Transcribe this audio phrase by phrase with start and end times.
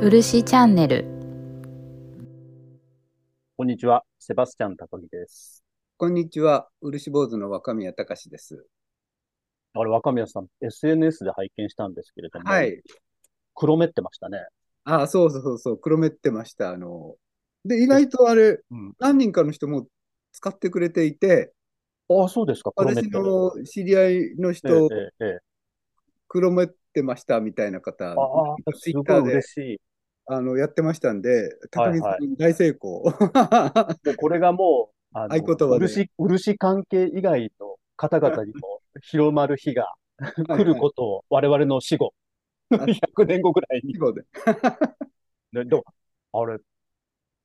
[0.00, 1.04] 漆チャンネル
[3.56, 5.64] こんにちは、セバスチャン高木です。
[5.96, 6.68] こんにちは。
[6.80, 8.64] 漆坊主の若宮隆です。
[9.74, 12.80] あれ、若宮さん、SNS で拝見したんですけれども、はい。
[13.56, 14.46] 黒目ってましたね。
[14.84, 16.70] あ、そうそうそう、黒目ってました。
[16.70, 17.16] あの、
[17.64, 18.94] で、意外とあれ、うん。
[19.00, 19.88] 何人かの人も
[20.30, 21.52] 使ってくれていて、
[22.08, 23.18] ああ、そうですか、私て。
[23.18, 25.40] の知り合いのえ人、えええええ
[26.28, 29.80] 黒目ってましたみたいな方、ああ、すごいツイッターで嬉しい。
[30.30, 33.04] あのやってましたんで、高木さはいん大成功。
[34.04, 39.92] でこれがもう、あの、合言葉で漆、漆関係以外の方々にも 広まる日が
[40.46, 42.12] 来ることを、我々の死後、
[42.70, 44.00] 100年後ぐらいにで。
[45.52, 45.84] ね、でも、
[46.32, 46.58] あれ、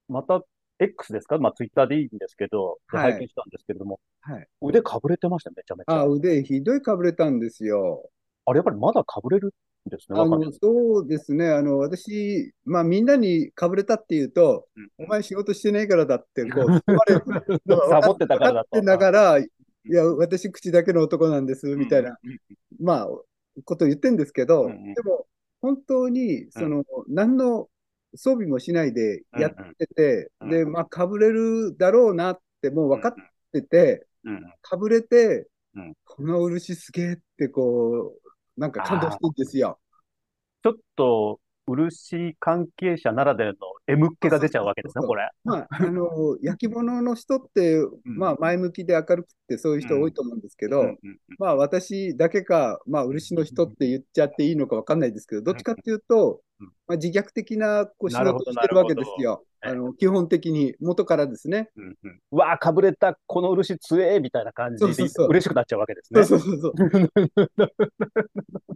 [0.09, 0.42] また
[0.80, 1.38] X ですか？
[1.38, 4.48] まあ、ツイッターでいいんですけど、ではい拝見したんですけれども、はい。
[4.62, 6.02] 腕かぶれてました、めちゃめちゃ。
[6.02, 8.09] あ、腕ひどいかぶれたんですよ。
[8.45, 9.52] あれ、やっぱりまだかぶれるん
[9.86, 11.50] ですね、あの、そうですね。
[11.50, 14.67] あの、私、まあみんなにかぶれたっていうと、
[14.98, 16.67] お前仕事してないからだって、こう、
[17.90, 19.50] サボってたからだってながら、い
[19.84, 22.17] や、私、口だけの男なんです、みたいな、
[22.80, 23.08] まあ、
[23.66, 24.94] ことを言ってんですけど、うんうん。
[24.94, 25.28] でも、
[25.62, 27.70] 本当に、その、何の
[28.16, 30.52] 装備もしないでやってて、うんうん。
[30.52, 33.14] で、まあ、かぶれるだろうなって、もう分かっ
[33.52, 34.53] てて、うんうん。
[34.62, 38.22] かぶれてうん、この漆すげえって、こう、
[38.58, 39.80] なんか感動してるんですよ。
[40.64, 45.30] ちょっと、漆関係者ならではの M っ気が出ちゃうわけですね、これ。
[45.44, 46.09] まあ、あの、
[46.42, 50.96] 焼き物の人って、まあ、前向きで明るくって、そういう人多いと思うんですけど、
[51.40, 56.38] まあ私だけか、まあ漆の人って言っちゃっていいのかわかんないですけど、どっちかっていうとうん、
[56.88, 59.44] まあ、自虐的なこう仕事をしてるわけですよ。
[59.66, 61.69] あの基本的に元からですね。
[61.78, 66.22] うんうんうわあ、かぶれた、この漆強えみたいな感じでそう嬉しくなっちゃうわけですね。
[66.25, 66.84] そうそうそうそ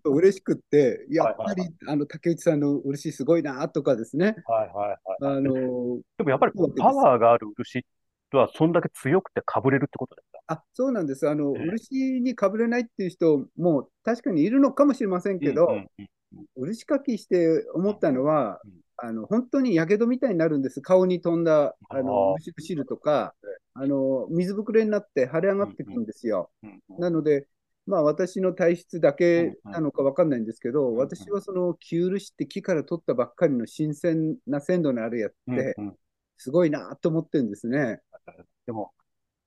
[0.06, 0.12] う。
[0.16, 4.38] 嬉しくって、やっぱはいりあの竹内さんの漆すごいなとかですね。
[4.46, 4.88] はいはい
[5.26, 5.38] はい。
[5.38, 7.84] あのでもやっぱりパワーがある漆
[8.32, 10.40] はそんだけ強くてかぶれるってことですか？
[10.48, 11.28] あそうなんです。
[11.28, 16.10] あのええ漆にかぶれないっていう人も確かにいるのかもしれませんけど、うんうんうん
[16.56, 18.72] 漆かきして思ったのは、うん。
[19.00, 23.36] あの本当にやけどみたいになるんです、顔に飛んだあの汁とか、
[23.76, 26.50] あの水ぶくれになって腫れ上がってくるんですよ。
[26.98, 27.48] なので、
[27.86, 35.76] まあ、私の体質だけなのか分かんないんですけど、私はその旧漆って木から取ったばっかりの新鮮な鮮度のあるやつって、
[36.38, 38.02] すごいなと思ってるんですね。
[38.66, 38.92] でも、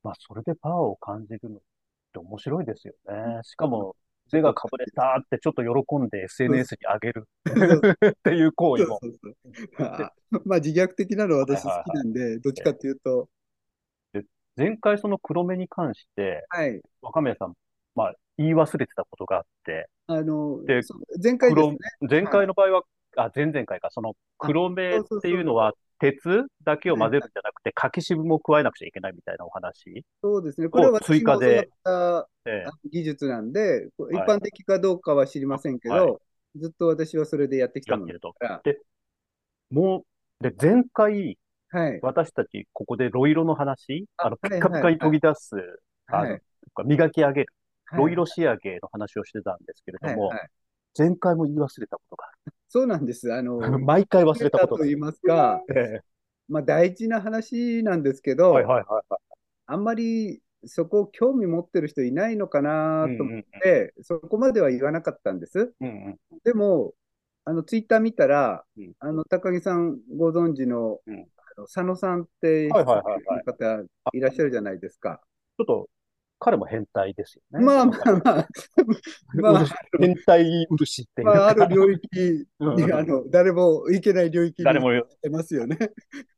[0.03, 1.61] まあ、それでパワーを感じるのっ
[2.13, 3.41] て面白いですよね。
[3.43, 3.95] しかも、
[4.33, 7.29] 腕がかぶれたってちょっと喜んで SNS に上げる
[8.11, 8.99] っていう行為も。
[9.03, 9.89] そうそうそう。
[9.89, 10.13] まあ
[10.45, 13.29] まあ自虐的なのは私好きなんで、どっちかっていうと、
[14.57, 16.81] 前回その黒目に関して、はい。
[17.03, 17.55] 若宮さん、
[17.95, 20.81] まあ、言い忘れてたことがあって、あので
[21.23, 22.83] 前回です黒ね。、前回の場合は、
[23.17, 30.05] あ、前々回か、その黒目っていうのは、鉄だけを混ぜるんじゃなくて、柿渋も加えなくちゃいけないみたいなお話？
[30.22, 30.69] そうですね。
[30.69, 31.69] これはを追加で
[32.91, 36.19] 技術なんで、一はい般的かどうかは知りませんけど、は
[36.56, 38.34] ずっと私はそれでやってきたものやってると。
[38.41, 38.75] だから、
[39.71, 40.05] も
[40.41, 41.39] う、で、前回、
[41.72, 42.00] はい。
[42.03, 45.55] 私たちここでロイロの話、ああの、はいピッカピカに研ぎ出す。
[46.84, 47.47] 磨き上げる、
[47.87, 50.49] はいロイロ仕上げの話をしてたんですけれども、はいはい
[50.97, 52.27] 前回も言い忘れたことが
[52.69, 53.33] そうなんです。
[53.33, 53.78] あの、ある。
[53.81, 56.01] 毎回忘れたことがと言いますか、ええ
[56.49, 59.21] まあ大事な話なんですけど、はいはいはいはい。
[59.67, 65.73] あんまりそこ興味持ってる人いないのかなと思っうんて、そこまでは言わなかったんです。
[65.81, 66.93] うんうんでも、
[67.45, 75.21] あのツイッター見たら、うんあの高木さんご存知の,、うんあの佐野さんってはいはいはいはい方いらっしゃるじゃないですか。
[75.57, 75.89] ちょっと、
[76.41, 77.65] 彼も変態ですよね。
[77.65, 78.47] まあまあまあ、
[79.34, 79.65] まあ、
[80.01, 85.77] 変態漆っていうまあ、あか、る領域 うんに、あの誰も行けない領域に誰も、いますよね。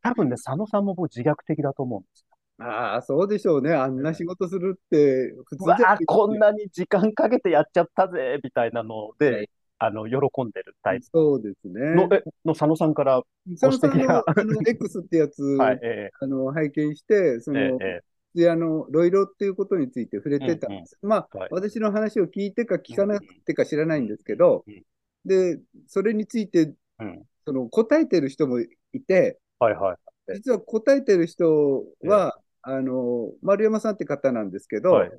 [0.03, 2.67] 多分ね、佐野さんも僕自虐的だと思うんですよ。
[2.67, 3.73] ああ、そうでしょうね。
[3.73, 9.47] あんな仕事するって普通じゃない、こんなに時間かけてやっちゃったぜ、みたいなのはでい、
[9.79, 11.95] あの、喜んでるタイプそうですね。
[11.95, 13.23] の、え、の佐野さんから、
[13.61, 20.99] 佐野さんのあの X ってやつ、 はい、えあの拝見して、その、えええであのロイロっていうことについて触れてたんです。
[21.03, 24.83] まあ、はい私の話を聞いてか聞かなくてか知らないんですけど、うん
[25.25, 27.23] で、それについてうん。
[27.45, 28.69] その答えてる人もい
[29.07, 29.97] て、はいはい。
[30.35, 35.11] 実は答えてる人は、あの丸山さんって方なんですけど、はい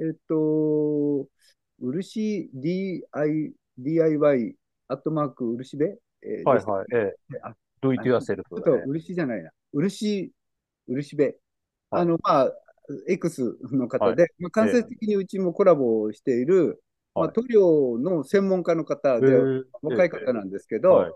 [0.00, 1.28] えっと、
[1.80, 4.56] 漆 DI DIY
[4.88, 6.86] アットマーク漆部、えーはいはい。
[6.92, 7.38] ええ。
[7.42, 9.50] あ do it yourself ちょっと漆じゃないな。
[9.72, 10.32] 漆、
[10.88, 11.40] 漆部。
[11.90, 12.52] はいあの、まあ、
[13.08, 16.82] X の方で、まあ、間接的にうちもコラボをしている、
[17.14, 19.28] まあ、はい塗料の専門家の方で、
[19.82, 21.12] 若い方なんですけど、はい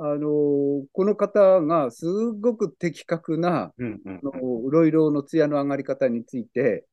[0.00, 6.84] あのこの方がすごく的確な、うんうんあのロイロの艶の上がり方について。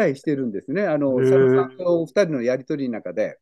[0.00, 0.86] 期待してるんですね。
[0.86, 3.38] あの、佐野さんとお二人のやりとりの中で。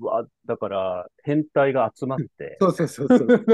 [0.00, 3.44] うわ、だから、変態が集まって、そうそうそうそう。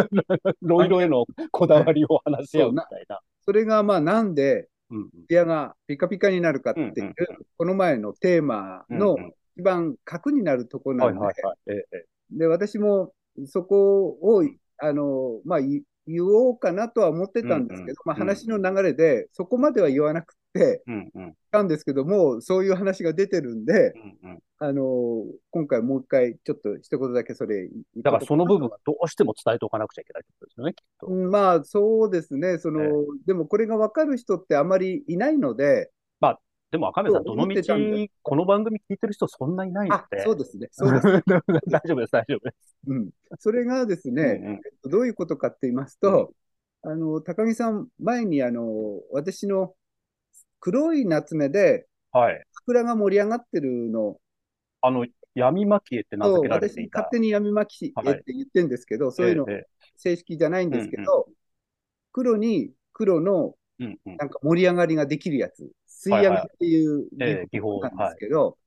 [0.63, 3.21] ロイロへのこだわりを話し合うみたいな。
[3.51, 5.11] それが、まあ、なんで、うんうん。
[5.29, 7.15] 艶がピカピカになるかっていう、うんうん
[7.59, 9.17] この前のテーマの
[9.57, 11.29] 一番核になるところなはいの
[11.67, 11.87] で、
[12.31, 13.13] で、私も
[13.47, 14.45] そこを、
[14.79, 17.95] あの、まあ、い言おうかなとは思ってたんですけど、うんうん。
[18.05, 23.93] まあ、話の流れで、そこまでは言わなくて、うんうんたんですけども、そういう話が出てるんで、
[24.23, 24.39] うんうん。
[24.59, 31.07] あの、今回もう一回、ちょっと一言だけそれだからその部分はどうしても伝えておかなくちゃいけないってことですよね、きっと。
[31.09, 32.59] うんまあ、そうですね。
[32.59, 32.91] その、ええ
[33.27, 35.91] でもこれが分かる人ってあまりいないので、
[36.71, 40.23] でも赤目さん、どの道、この番組聞いてる人そんないないのあ、で。
[40.23, 40.69] そうですね。
[40.71, 41.03] そうです。
[41.67, 42.77] 大丈夫です、大丈夫です。
[42.87, 43.11] うん。
[43.41, 46.33] それがですね、うんうんどういうことかって言いますと、
[46.83, 49.75] あの、高木さん、前にあの、私の
[50.61, 52.43] 黒い夏目ではい。
[52.53, 54.19] 桜が盛り上がってるの。
[54.83, 56.99] あの、闇蒔絵って名と、付けられて私いた。
[57.01, 59.67] 勝手に闇巻き絵って言ってるんですけど、そういうのええ
[59.97, 61.29] 正式じゃないんですけど、
[62.13, 64.17] 黒に黒のええうんうん。
[64.19, 68.59] なんか盛り上がりができるやつ、吸い上げっていうええ技法なんですけど、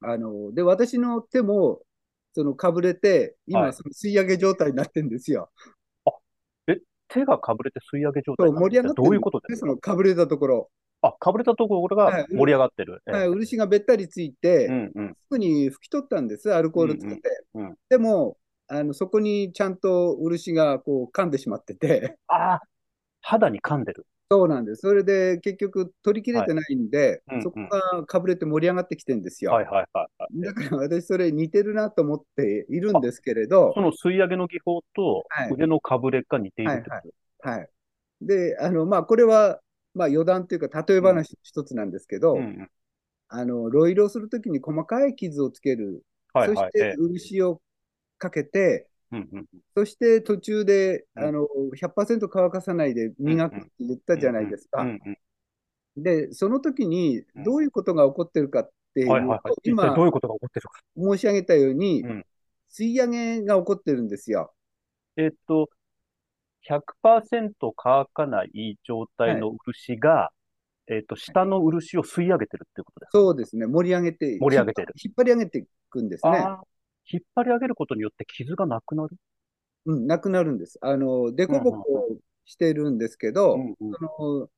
[0.00, 1.82] あの、で、私の手も、
[2.34, 3.62] そのかぶれて、はい。
[3.62, 5.50] 今、その吸い上げ状態になってるんですよ。
[7.08, 9.66] 手がかぶれて吸い上げ状態そう、盛り上がってるどういうことですか？
[9.66, 10.70] そのかぶれたところ。
[11.06, 13.02] あ、かぶれたところが盛り上がってる。
[13.06, 15.08] ええはい、漆がべったりついて、うんうん。
[15.08, 17.20] すぐに拭き取ったんです、アルコールつけて。
[17.54, 18.36] うんうんうんでも、
[18.68, 22.60] あのそこにちゃんと漆がこう噛んでしまってて、ああ、
[23.20, 24.04] 肌に噛んでる。
[24.28, 24.80] そうなんです。
[24.80, 29.52] それで結局取り切れてないんで、はいうんうんそこがかぶれて盛り上がってきてるんですよ。
[29.52, 30.40] はいはいはいはい。
[30.40, 36.96] だから私、それ似てるなと思っているんですけれどそ、の吸い上げの技法とはい腕のかぶれが似ているってこ
[37.44, 37.48] と？
[37.48, 37.68] はい。
[38.20, 39.60] で、あの、まあ、これは、
[39.96, 42.70] まあ、余談というか、例え話の一つなんですけど、うんうん
[43.28, 46.04] あの、ロイロするときに細かい傷をつける。
[46.32, 46.56] はいはい。
[46.56, 47.60] そしてええ、漆を
[48.18, 54.82] かけて、うんうんそして途中で、うんあの、100%乾かさないで磨くって言ったじゃないですか。
[54.82, 55.18] うんうん
[55.96, 59.40] で、その時にうんどういうことが起こってるかっていうと、はいはいはい。
[59.54, 60.80] 一体今どういうことが起こってるか。
[60.94, 62.26] 申し上げたように、うん
[62.68, 64.52] 吸い上げが起こってるんですよ。
[65.16, 65.70] えっと、
[66.68, 70.30] 100%乾かない状態の漆が、
[70.88, 73.18] えっと、下の漆を吸い上げてるっていうことですか？
[73.18, 74.94] そうですね、盛り上げて、盛り上げてる。
[75.02, 76.44] 引っ張り上げていくんですね。
[77.10, 79.16] 引っ張り上げることによって傷がなくなる？
[79.86, 80.78] うん、なくなるんです。
[80.82, 83.92] あの、凸凹してるんですけど、うんうん。
[83.92, 84.48] その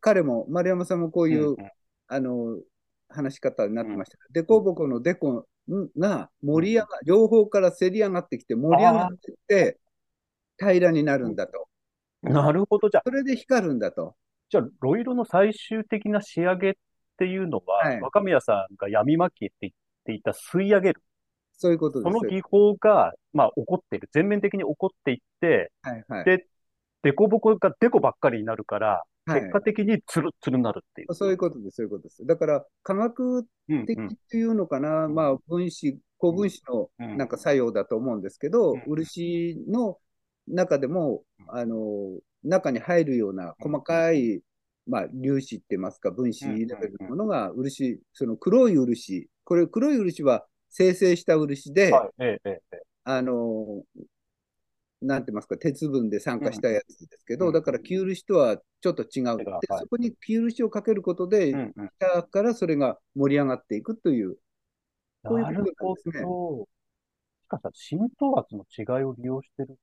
[0.00, 1.56] 彼も、丸山さんもこういう、うんうん。
[2.08, 2.58] あの、
[3.08, 4.18] 話し方になってました。
[4.32, 5.46] 凸凹のデコ
[5.96, 9.78] が盛り上が、両方からせり上がってきて、盛り上がってって、
[10.60, 11.68] 平らになるんだと。
[12.22, 12.90] なるほど。
[12.90, 14.14] じゃあ、それで光るんだと。
[14.50, 16.74] じゃあ、ロイロの最終的な仕上げっ
[17.18, 19.72] ていうのは、はい若宮さんが闇巻きって言っ
[20.04, 21.02] ていた吸い上げる。
[21.52, 22.12] そういうことです。
[22.12, 24.08] その技法が、まあ、起こっている。
[24.12, 26.24] 全面的に起こっていって、はいはい。
[26.24, 26.46] で、
[27.02, 29.04] デコボコがデコばっかりになるから、は
[29.38, 31.14] い結果的にツルッツルになるっていう。
[31.14, 32.26] そういうことです、そういうことです。
[32.26, 39.98] だから、科学的うんうんっていうのかな、まあ、分子、高分子のうんなんか作用だと思うんですけど、うん漆の
[40.50, 44.42] 中でも、あの、中に入るような細かい、
[44.86, 51.92] まあ、粒子って言いますか、分子レベルのものが漆、その黒い漆、これ黒い漆は生成した漆で。
[53.04, 53.82] あの、
[55.02, 57.52] なんて言いますか、鉄分で酸化したやつですけど、うん。
[57.52, 59.24] だから旧漆とはちょっと違う。
[59.38, 59.60] ではい。
[59.80, 61.54] そこに旧漆をかけることで、
[61.98, 64.36] 下からそれが盛り上がっていくという、
[65.22, 66.24] こういうなことですね。
[67.42, 69.76] しかし浸透圧の違いを利用してる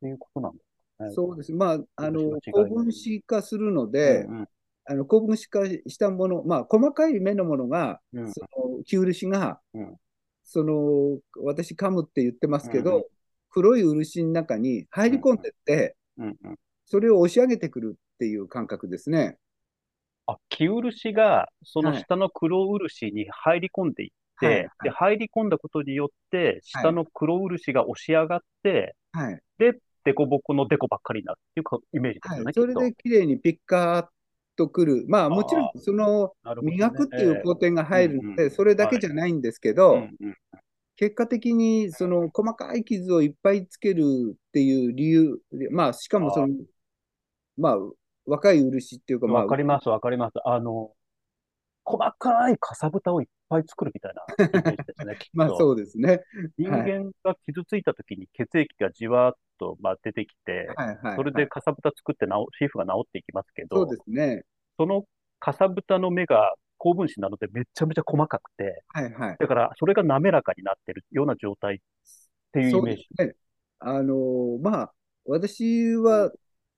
[0.00, 0.64] っていうことなんです
[0.98, 1.10] かね。
[1.12, 1.52] そうです。
[1.52, 4.48] まあ、あの、高分子化するので、うんうん。
[4.86, 8.32] あの高分子化したもの、まあ、細かい目のものが、うん。
[8.32, 9.96] その旧漆が、うん。
[10.42, 13.04] その、私、噛むって言ってますけど、うんうん
[13.50, 16.56] 黒い漆の中に入り込んでって、うんうん。
[16.86, 19.38] それを押し上げてくるっていう感覚ですね。
[20.26, 22.00] あ、木漆が、そのはい。
[22.00, 24.54] 下の黒漆に入り込んでいって、はい。
[24.54, 24.68] はい。
[24.84, 29.40] で、入り込んだことによって、下の黒漆が押し上がって、はい。
[29.58, 34.10] で、デコボコのデコばっかりになるっていうかイメージですよね、はい、それで綺麗にピッカーっ
[34.60, 35.04] とくる。
[35.08, 40.06] まあもちろんその磨くっていう工程が入るので、それだけじゃないんですけど、
[40.96, 44.02] 結果的にその細かい傷をいっぱいつける
[44.34, 45.38] っていう理由、
[45.70, 46.54] まあしかもその、
[47.56, 47.76] まあ
[48.26, 50.34] 若い漆っていうか、まあわかります、わかります。
[50.44, 50.92] あの、
[51.84, 54.22] 細かいかさぶたをいっぱい作るみたいな
[54.60, 55.56] イメージですね、 まあと。
[55.58, 56.22] そうですね。
[56.58, 56.92] 人はい。
[56.92, 61.44] 間が傷ついた時に血液がじわっと、まあ、出てきて、はいはいそれはい。
[61.44, 64.44] でかさぶた作って治皮膚が治っていきますけそうでど、すね。
[64.78, 65.04] その
[65.40, 69.38] かさぶたの目が高分子なのでめちゃめちゃ細かくて、はいはい。
[69.38, 71.78] だからそれが滑らかになってるような状態っ
[72.52, 73.08] ていうイメージ。
[73.18, 73.34] ね。
[73.78, 76.32] あのまあ、私うん、は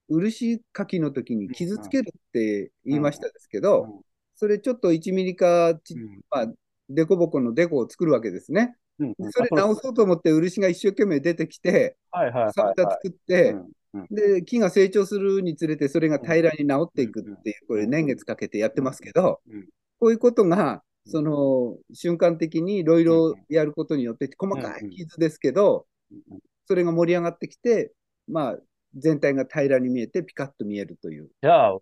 [0.09, 4.05] 漆かきの時に傷つけるって言いましたですけど、
[4.37, 6.47] それちょっと1ミリかち、うんまあ、
[6.89, 8.77] デコボコのデコを作るわけですね。
[8.99, 9.33] うんうん。
[9.33, 13.51] それあ直そうと思って漆が一生懸命出てきて、はいはいはいサブタは作って、い。
[13.51, 14.07] うんうん。
[14.11, 19.69] で、木が成長するにつれてそれが平らに治っていくっていう、これ年月かけてやってますけど、うん
[20.01, 26.39] こういうことが、うんその瞬間的にいろいろやることによって、細かい傷ですけど、うん。
[26.67, 27.93] それが盛り上がってきて、
[28.29, 28.59] まあ、
[28.95, 31.29] 全体が平らに見えて、ピカッと見えるという。
[31.43, 31.79] じゃあ、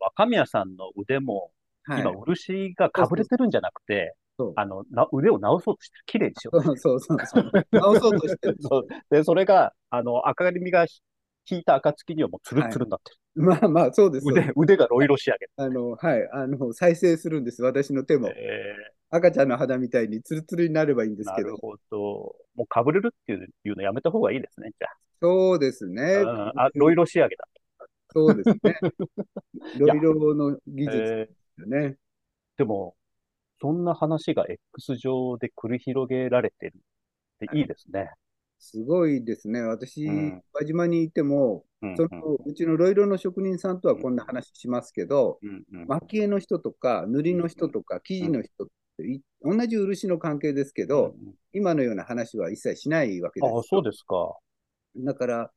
[0.00, 1.50] 若宮さんの腕も、
[1.82, 2.00] はい。
[2.00, 4.14] 今、漆がかぶれてるんじゃなくて、
[4.56, 6.02] あの、な腕を直そうとしてる。
[6.06, 7.52] 綺麗にしようとそうそうそうそう。
[7.72, 8.58] 直そうとしてるる。
[8.62, 8.86] そう。
[9.10, 10.86] で、それが、あの、赤みが
[11.50, 13.18] 引いた暁にはもうツルツルになってる。
[13.36, 14.26] まあまあ、そうです。
[14.28, 15.46] 腕、腕がロイロ仕上げ。
[15.56, 16.28] あの、はい。
[16.32, 17.62] あの、再生するんです。
[17.62, 18.28] 私の手も。
[18.28, 18.74] え
[19.10, 21.48] 赤ちゃんの肌みたいにツルツルになればいいんでー、すけど。
[21.48, 21.98] なるほど。
[22.56, 24.76] もうかぶれるっていういうのやめた方がいいですね、じ
[25.20, 26.02] そうですね。
[26.16, 26.32] ゃあ。
[26.32, 27.46] うんあ、ロイロ仕上げだ。
[28.12, 28.78] そうですね。
[29.78, 31.96] ロイロの技術えーですよね。
[32.56, 32.96] でも、
[33.60, 36.74] そんな話が X 上で繰り広げられてる
[37.46, 38.10] っていいですね。
[38.58, 39.60] すごいですね。
[39.60, 42.08] 私、うん輪島にいても、うんその
[42.46, 45.38] うちのロイロの職人さんとはこんな話しますけど、
[45.86, 51.14] 蒔絵の人とか塗りの人とか生地の人ってい同じ漆の関係ですけど、
[51.52, 53.68] 今のような話は一切しないわけであ、す。
[53.68, 54.34] そうですか。
[54.96, 55.50] だから、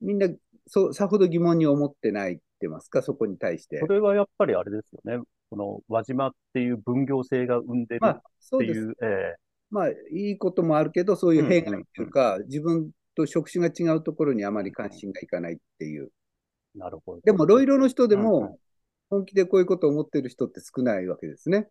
[0.00, 0.28] みんな
[0.66, 3.86] そうさほど疑問に思ってないってますか、そこに対してそ。
[3.86, 5.22] れはやっぱりあれですよね。
[5.50, 8.80] この輪島っていう分業性が生んでるっまあ、そうです。
[8.80, 9.36] ていう、え
[9.70, 9.94] まあ、い
[10.32, 16.10] いこともあるけど、そういう弊害っていうか、自分と職種が違うところにあまり関心がいかないっていう。
[16.76, 17.20] えなるほど。
[17.20, 18.58] でも、ロイロの人でも、
[19.10, 21.68] 本気でこういうことを思ってる人って少ないわけですね。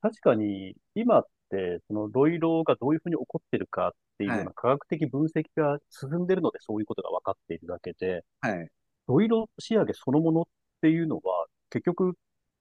[0.00, 8.68] 確かに、今って、そのロイロがどういうふうに起こってるかっていうようはな科学的分析が進んでるので、そういうことが分かっているだけで、はい。
[9.06, 10.44] ロイロ仕上げそのものっ
[10.82, 12.14] ていうのは、結局、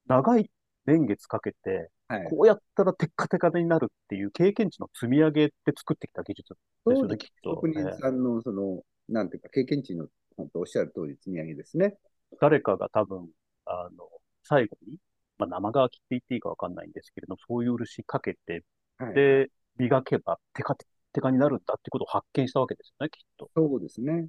[0.08, 0.50] 長い
[0.86, 2.24] 年月かけて、はい。
[2.25, 6.53] こうやったらテッカテカになるっていう経験値の積み上げって作ってきた技術
[6.88, 7.51] ですよね、きっと。
[7.51, 11.98] 職人さんの、その、なんていうか、経験値の、本当おっしゃる通り積み上げですね。
[12.41, 13.29] 誰かが多分、
[13.65, 14.10] あの、
[14.43, 14.98] 最後に、
[15.38, 18.63] まあ、生乾きって言っていいかわかんないんですけれども、そういう漆かけて、
[18.98, 19.13] はい。
[19.13, 20.86] で、磨けばテカテ
[21.22, 23.50] カになるんだってことを発見したわけですよね、きっと。
[23.55, 24.27] そうですね。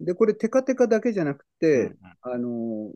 [0.00, 2.92] で、これ、テカテカだけじゃなくて、うんあの、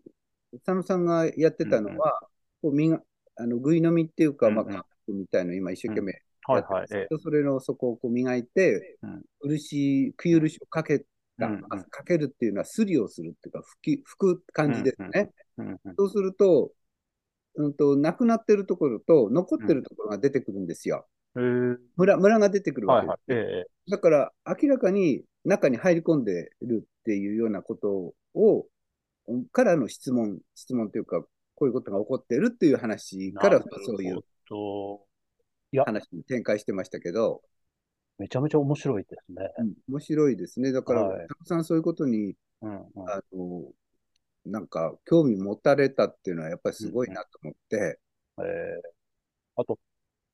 [0.64, 2.20] 佐野さんがやってたのは、
[2.60, 3.00] こう、みが、
[3.36, 6.12] あの、ぐい飲みっていうか、まあ、カップみたいの今一生懸命
[6.46, 6.88] はいはい。
[7.22, 11.04] それの底をこう磨いてうん、漆、食い漆をかけ
[11.38, 11.48] た、
[11.90, 15.30] かけるっていうのは、すりをするっていうか、拭き、拭く感じですね。
[15.96, 16.72] そうすると、
[17.56, 21.06] うんと、なくなってるところと、残ってるところが出てくるんですよ。
[21.36, 23.44] えームラ、ムラが出てくるわはいけです。
[23.44, 23.48] はい。
[23.48, 23.90] ええ。
[23.90, 28.66] だから、明らかに中に入り込んでるっていうようなことを、
[29.28, 31.22] うんからの質問、質問というか、
[31.54, 34.20] こういうことが起こってるっていう話から、そういう。
[35.84, 37.42] 話に展開してましたけど、
[38.18, 39.50] めちゃめちゃ面白いですね。
[39.58, 40.72] うん面白いですね。
[40.72, 43.72] だから、はいたくさんそういうことに、うんうんあの、
[44.46, 48.00] なんか、興味持たれたっていうのは、やっぱりすごいなと思って、
[48.38, 48.82] ええ
[49.56, 49.78] あと、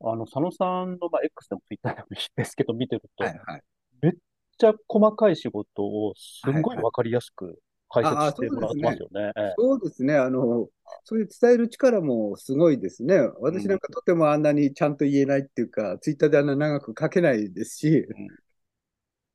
[0.00, 3.62] あの、佐野さんの、まあ、X でも Twitter でもいいですけど、見てると、はいはい。
[4.00, 4.12] めっ
[4.58, 7.58] ちゃ細かい仕事をすんごいわかりやすく
[7.88, 9.32] 解説してもらってますよね。
[9.36, 10.16] ええそうですね。
[10.16, 10.68] あの、
[11.04, 13.18] そういう伝える力もすごいですね。
[13.40, 18.28] 私なんかとてもあんなにちゃんと言えないっていうか、ツイッターであんな長く書けないですし、うん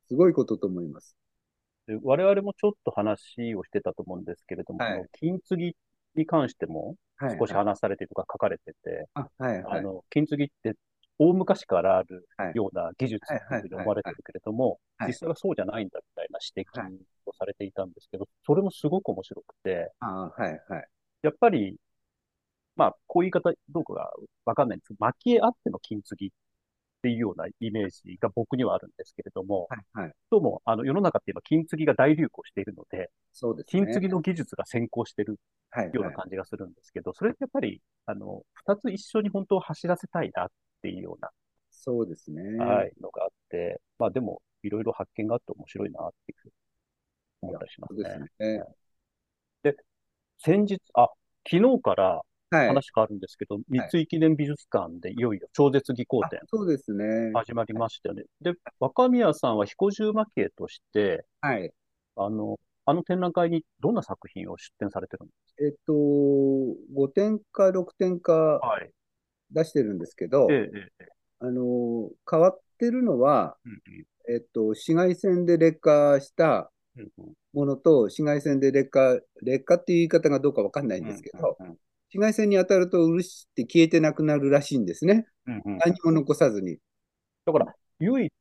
[0.07, 1.15] すごいことと思います。
[1.87, 5.75] で我々もちょっと話をしてたと思うんですけれども、はい金継ぎ
[6.15, 9.79] に関してもはい、少し話されてとか書かれてて、あ、はいはい。
[9.79, 10.73] あの、金継ぎって
[11.21, 13.21] 大昔からあるはいような技術
[13.69, 16.93] と思われてるけれども、はい実際はそうじゃないんだみたいな指摘はい
[17.25, 20.87] をされていたんですけど、それもすごく面白くて、あはいはい。
[21.23, 21.77] やっぱり、
[22.75, 24.11] まあ、こういう言い方どうかが
[24.45, 26.31] わかんないんですけど、蒔絵あっての金継ぎっ
[27.01, 30.13] ていうようなイメージが僕にはあるんですけれども、はいはい。
[30.29, 33.85] どうも、あの、世の中って今金継ぎが大流行しているので、そうですね。
[33.85, 40.47] 金継ぎの技術が先行してるはいはいような感じがするんですけど、それってやっぱり、あの、二つ一緒に本当は走らせたいなっ
[40.81, 41.29] ていうような、
[41.69, 42.41] そうですね。
[42.57, 46.53] はい、のがあって、まあでも、いろいろ発見があって面白いなっていうふうに
[47.41, 48.59] 思ったりしますそうですね。
[49.63, 49.75] ね。
[50.38, 51.09] 先日、あ、
[51.50, 52.21] 昨日から
[52.51, 52.67] はい。
[52.67, 57.31] 話変わるんですけど、三井記念美術館でいよいよ超絶技巧あ展そうですね。
[57.33, 58.25] 始まりましたよね。
[58.41, 61.71] で、若宮さんは彦十蒔絵として、はい。
[62.17, 68.91] あの、あの展覧会にどんな作品を出展されてるんですえっと、5点か6点かかはい。
[69.51, 70.70] 出してるんですけどえ、
[71.39, 73.81] あの、変わってるのは、うん
[74.34, 81.77] えっと、紫外線で劣化したうん、うんうんものと、紫外線で劣化、劣化っていう言い方がどうかわかんないんですけど、うんうん
[82.13, 85.25] 紫外線に当たると漆って消えてなくなるらしいんですね。
[85.48, 86.77] うんうん何も残さずに。
[87.46, 88.31] だから、唯一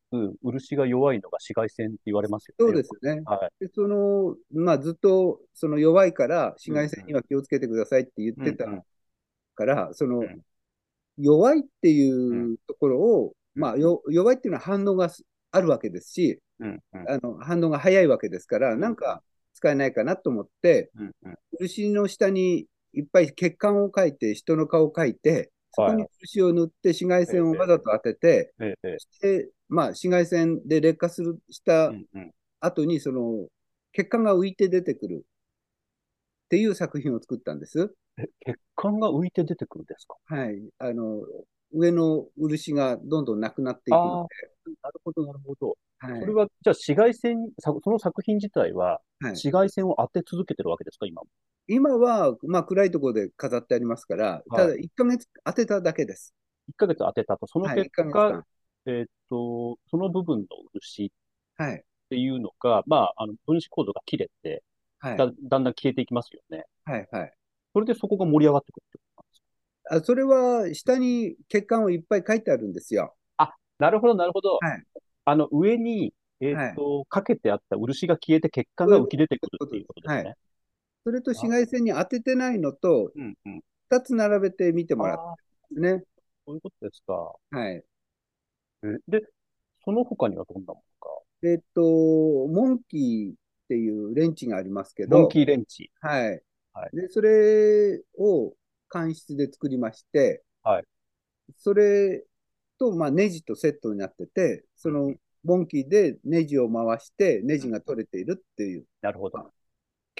[0.43, 2.73] 漆が弱いのが紫外線って言われますよね。
[2.73, 3.23] そうですよね。
[3.25, 3.65] はい。
[3.65, 8.83] でその、まあ、ずっとその弱いから紫外線には気をつけてくださいって言ってたうんうん
[9.55, 10.41] から、そのうん
[11.19, 13.61] 弱いっていうところを、うん。
[13.61, 15.11] まあ、よ弱いっていうのは反応が
[15.51, 17.11] あるわけですし、うんうん。
[17.11, 18.81] あの反応が早いわけですから、うん。
[18.81, 19.23] なんか
[19.55, 21.35] 使えないかなと思って、うんうん。
[21.59, 31.93] 漆の下にいっぱい血管を描いて、人の顔を描いて、そこに漆を塗って紫外線をわざと当てて、ええ、えでまあ、紫外線で劣化するしえた
[32.61, 33.47] 後に、その
[33.93, 37.95] 血管が浮いて出てくるっていう作品を作ったんです。
[38.23, 40.17] え血管が浮いて出てくるんですか？
[40.27, 40.71] はい。
[40.79, 41.23] あの、
[41.73, 44.21] 上の漆がどんどんなくなっていくの
[44.83, 45.77] なるほど、なるほど。
[46.07, 51.29] で、はいそれは、じゃあ紫外線、さその作品自体ははい紫外線を当て続けてるわけですか、今も。
[51.69, 56.35] 今は、まあ、暗いところで飾ってありますから、ただ1ヶ月当てただけです。
[56.69, 58.47] 1ヶ月当てたと、そのはい、結1ヶ月果、間。
[58.87, 61.11] えーっと、その部分の漆っ
[61.57, 61.85] はい。
[62.11, 64.63] ていうのが、まあ、あの分子コードが切れて、
[65.01, 65.17] はい。
[65.17, 66.67] だだんだん消えていきますよね。
[66.85, 67.09] はい。
[67.11, 67.33] はい。
[67.73, 69.97] それでそこが盛り上がってくるってことなんですか？
[69.97, 73.15] あそれは、下に血管をいっぱい書いてあるんですよ。
[73.79, 74.59] なるほど、なるほど。
[74.61, 74.85] はい
[75.25, 80.35] あの、上に、えーっと、かけてあった漆が消えて血管が浮き出てくるっていうことですね。
[81.05, 83.63] それと紫外線に当ててないのと、うんうん。
[83.91, 85.37] 2つ並べて見てもらっああ、
[85.69, 86.05] てですね。
[86.47, 87.35] そういうことですか。
[87.51, 87.75] はい。
[87.77, 87.85] え
[89.09, 89.23] で、
[89.85, 91.09] その他にはどんなものか？
[91.43, 93.35] えっと、モンキーっ
[93.69, 95.91] ていうレンチがありますけど、モンキーレンチ。
[96.01, 96.43] はい。
[96.73, 98.55] はいで、それを
[98.89, 100.85] 間質で作りまして、はい
[101.57, 102.25] それ
[102.79, 108.85] と、まあ、ネジとセットになってて、そのモンキーでネジを回して、ネジが取れているっていう。
[109.03, 109.51] なるほど。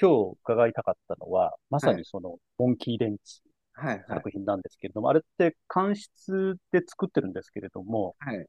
[0.01, 4.05] 今日伺いたかったのは、まさにその、モンキーレンチはいはい。
[4.09, 8.47] 作品なんですけれども、あれって間質で作ってるんですけれども、はい。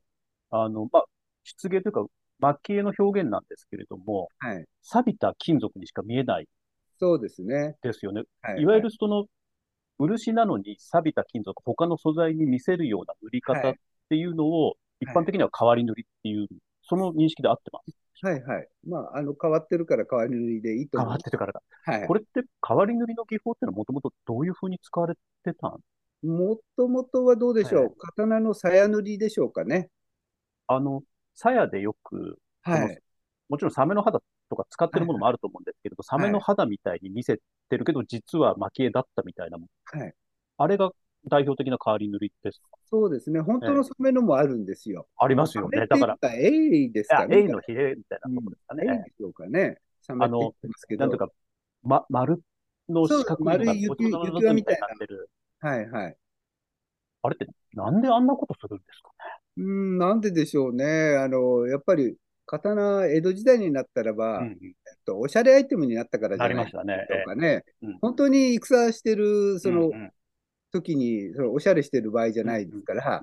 [0.49, 1.05] あの、まあ、
[1.43, 2.05] 漆芸というか、
[2.39, 4.65] 蒔絵の表現なんですけれども、はい。
[4.81, 6.47] 錆びた金属にしか見えない
[7.01, 7.75] そうですね。
[7.81, 8.23] ですよね。
[8.43, 8.61] はい。
[8.61, 9.25] いわゆるその、
[9.97, 13.75] 漆なのに錆びた金属、他の素材に見せるような塗り方はいっ
[14.09, 16.47] ていうのを、一般的には変わり塗りっていう、
[16.83, 17.97] その認識で合ってます。
[18.23, 18.67] はいはい。
[18.87, 21.07] まあ、あの、変わってるから変わり塗りでいいと変。
[21.07, 21.63] わってるからだ。
[21.85, 22.13] はいこ。
[22.13, 25.79] れって変わり塗りの技法ってのはもともとどういうふうに使われてたん？
[26.23, 29.89] もともとはどうでしょう、はい刀の鞘塗りでしょうかね？
[30.67, 31.01] あの、
[31.33, 33.01] 鞘でよく、はい。
[33.49, 39.67] もちろんサメの肌とか使ってるものもあると思うんですけれど、サメの肌みたいに見せてるけど、実は蒔絵だったみたいなもん。
[39.97, 40.13] はい。
[40.57, 40.91] あれが
[41.27, 42.77] 代表的な変わり塗りですか？
[42.89, 43.39] そうですね。
[43.39, 45.07] 本当のサメのもあるんですよ。
[45.17, 45.87] ありますよね。
[45.87, 47.37] だから、エイですかあね。
[47.37, 48.83] エイのヒレみたいなところですかね。
[48.83, 49.77] エイでしょうかね。
[50.01, 50.99] サメって言ってますけど。
[51.01, 51.29] なんとか、
[51.83, 52.41] ま、丸
[52.89, 55.29] の四角い丸い雪ごちそうのみたいになってる。
[55.61, 56.17] はいはい。
[57.23, 59.11] あれって、なんであんなことするんですか
[59.57, 61.17] うーん、なんででしょうね。
[61.17, 62.17] あの、やっぱり、
[62.51, 64.57] 刀、江戸時代になったらば、ね。
[64.61, 64.71] えっ
[65.05, 67.19] と、おしゃれアイテムになったからじゃないでしなりましたね。
[67.19, 67.47] ょうかね。
[67.47, 70.11] ええうん本当に戦してる、そのうんうん
[70.73, 73.21] 時に、そのおしゃれしてる場合じゃないですから、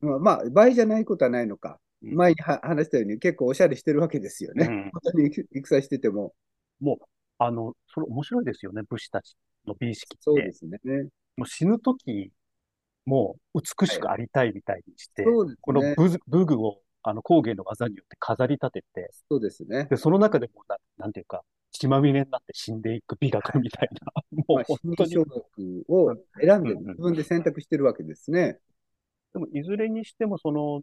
[0.00, 1.80] まあ、まあ、場合じゃないことはないのか。
[2.02, 4.66] うん前には話したように、結構おしゃれしてるわけですよね。
[4.66, 6.32] うん本当に戦してても。
[6.78, 7.04] もう、
[7.38, 10.52] あの、それ面白いですよね、武士たちの美意識ってそうで。
[10.52, 10.78] すね。
[11.36, 12.30] もう死ぬとき、
[13.04, 15.56] もう美しくありたいみたいにして、そうですね。
[15.60, 15.82] この
[16.28, 19.86] 武具をあの工芸の技によって飾り立てて、そうですね。
[19.90, 28.58] で、その中でもな、なんていうか、血まみれになって死んでいく美学みたいな、もまあ、う本当に心理小学を選んで、自分で選択してるわけですね。
[29.32, 30.80] でも、いずれにしても、その、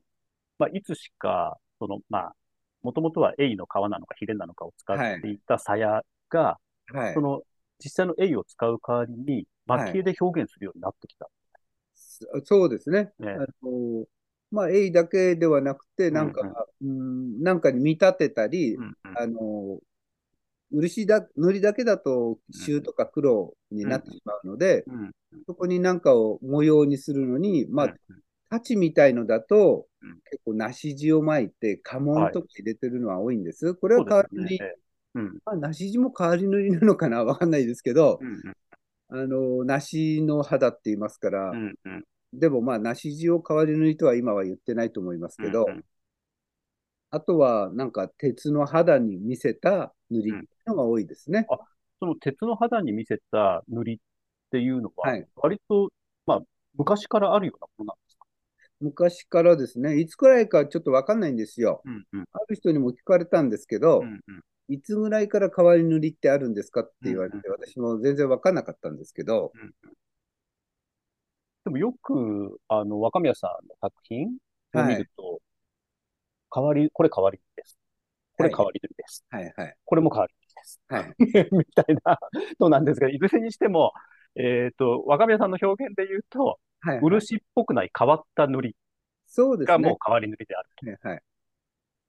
[0.59, 2.35] まあ、いつしか、その、まあ、
[2.81, 6.59] もともとはエイの皮なのかヒレなのかを使っていた鞘が、
[6.93, 7.21] はいそ。
[7.21, 7.41] の、
[7.83, 11.29] 実際のエイを使う代わりに、蒔絵で表現するようになってきた。
[11.95, 13.11] そそうですね。
[13.19, 14.05] ねあの
[14.55, 16.41] まあ、エイだけではなくて、なんか、
[16.81, 18.77] うんなんかに見立てたり、
[19.15, 19.79] あの、
[20.71, 25.11] 漆だ、塗りだけだと朱とか黒になってしまうので、うん
[25.47, 27.91] そこになんかを模様にするのに、まあうん、
[28.45, 33.73] 太刀みたいのだとうん、結構梨地を巻いて家紋とか入れてるのは多いんです。
[33.73, 34.81] これは代わり塗り、そうですね。
[35.15, 35.21] ええ。
[35.21, 35.39] うん。
[35.45, 38.55] まあ、梨地も代わり塗りなのかなわかんないですけど、うんうん。
[39.07, 42.05] あの、梨の肌って言いますから、うんうん。
[42.39, 45.85] でもまあ、梨地を代わり塗りとは今は言ってないと思いますけど、うんうん
[47.11, 51.45] あとはなんか鉄の肌に見せた塗りっていうのが多いですね。
[51.99, 53.97] その鉄の肌に見せた塗りっ
[54.51, 55.93] ていうのははい、割と、
[56.25, 56.41] まあ、
[56.77, 58.25] 昔からあるようなものなんですか？
[58.81, 61.81] 昔からですね、いつくらいかちょっとわかんないんですよ。
[61.85, 62.25] うんうん。
[62.33, 64.41] ある人にも聞かれたんですけど、うんうん。
[64.67, 69.53] いつぐらいから代わり塗りってあるんですかって言われて、私も全然わかんなかったんですけど、
[71.65, 74.27] でもよく、あの、若宮さんの作品
[74.75, 75.41] を見ると、
[76.53, 77.77] 変わり、これ変わりです。
[78.37, 79.25] これはい変わりです。
[79.29, 79.75] はいはい。
[79.83, 80.81] これも変わりです。
[80.87, 81.15] はい。
[81.51, 82.19] みたいな
[82.59, 83.93] のなんですが、いずれにしても、
[84.35, 88.75] えっと、若宮さんの表現で言うと、はい、漆っぽくない変わった塗り
[89.25, 89.97] そうですねがもう。
[90.05, 90.85] 変わり塗りであると。
[90.85, 91.23] はいはい。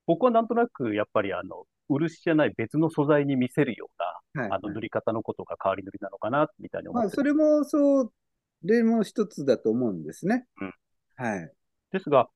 [0.07, 3.89] 僕はなんとなく、やっぱりあの、漆じゃない別の素材に見せるよ
[4.35, 8.13] うな、はいあの塗り方のことが変わり塗りなのかな、みたいに思まあ、ってそれも、そう、
[8.63, 10.47] 例も一つだと思うんですね。
[10.61, 10.73] うん
[11.17, 11.51] はい。
[11.93, 12.29] ですが、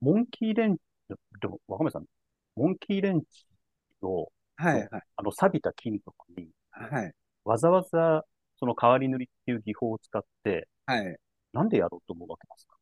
[0.00, 0.82] モンキーレンチ、
[1.40, 2.04] でも、若宮さん、
[2.54, 3.46] モンキーレンチ
[4.02, 5.02] を、はいはい。
[5.16, 7.12] あの、錆びた金属に、はい。
[7.44, 8.24] わざわざ、
[8.56, 11.16] その変わり塗りっていう技法を使って、はい。
[11.54, 12.76] なんでやろうと思うわけですか？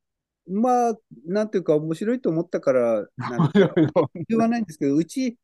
[0.48, 0.94] まあ、
[1.26, 3.60] なんていうか、面白いと思ったから、なんて
[4.28, 5.38] 言わないんですけど、うち、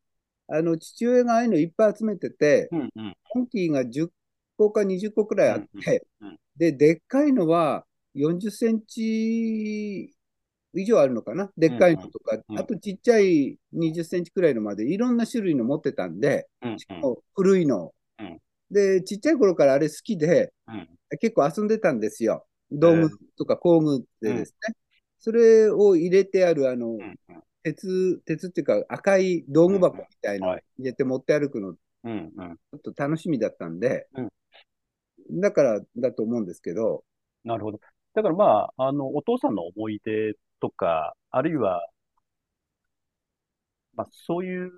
[0.48, 3.16] あの、父親がああいうのいっぱい集めてて、うんうん。
[3.34, 4.08] モンキーが10
[4.56, 10.12] 個か20個くらいあって、うんうんうんで、でっかいのは40センチ
[10.74, 11.50] 以上あるのかな？
[11.56, 16.78] でっかいのとか、うんあとちっちゃい20センチくらいのまでいろんな種類の持ってたんで、うんうん。
[16.78, 17.92] しかも古いの。
[18.18, 18.38] うん。
[18.70, 20.88] で、ちっちゃい頃からあれ好きで、うん。
[21.20, 22.46] 結構遊んでたんですよ。
[22.70, 24.74] 道具とか工具でですね。
[25.20, 27.16] それを入れてある、あの、うん
[27.62, 30.64] 鉄、鉄っていうか赤い道具箱みたいのをうんはい。
[30.78, 32.56] 入れて持って歩くの、ちうんうん。
[32.74, 34.28] ょっと楽しみだったんで、うん
[35.30, 37.04] だからだと思うんですけど、
[37.44, 37.80] なるほど。
[38.14, 41.86] だからまあ、あの、お父さんの思い出とか、あるいは、
[43.94, 44.70] まあ、そういう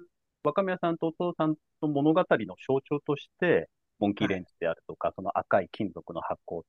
[0.43, 6.65] 若宮さんとお父さんの物語の象徴として、モンキーレンチであるとか、その赤い金属の発光っ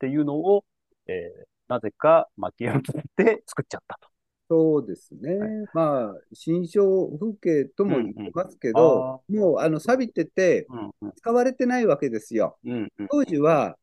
[0.00, 0.66] ていうのを、
[1.08, 4.09] えーなぜか蒔絵をつけて作っちゃったと。
[4.50, 5.34] そうですね。
[5.36, 12.58] はいまあ、新象風景とも言ってますけうんど、もう、あの、錆びててうんうん使われてないわけですよ。
[12.64, 13.76] うんうん当時は、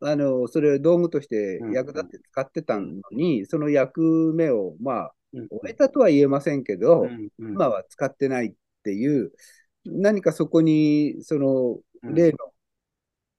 [0.00, 8.52] あの、それを道具として役立って使ってたのに、その役目を、まあ、うん終えたとは言えませんけど、うんうん今は使ってないっ
[8.84, 9.32] ていう、
[9.84, 12.38] 何かそこに、その、うん例の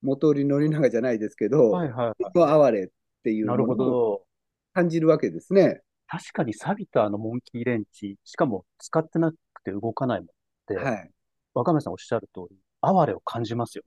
[0.01, 2.37] 元織宣長じゃないですけど、はいはいはい。
[2.37, 2.87] の哀れっ
[3.23, 4.27] ていうのをど。
[4.73, 5.81] 感じるわけですね。
[6.07, 10.29] 確かに錆びたあのモンキーレンチ、しかも使ってなくて動かないもんっ
[10.67, 11.11] て、はい。
[11.53, 13.83] 若宮さんおっしゃる通り、哀れを感じますよ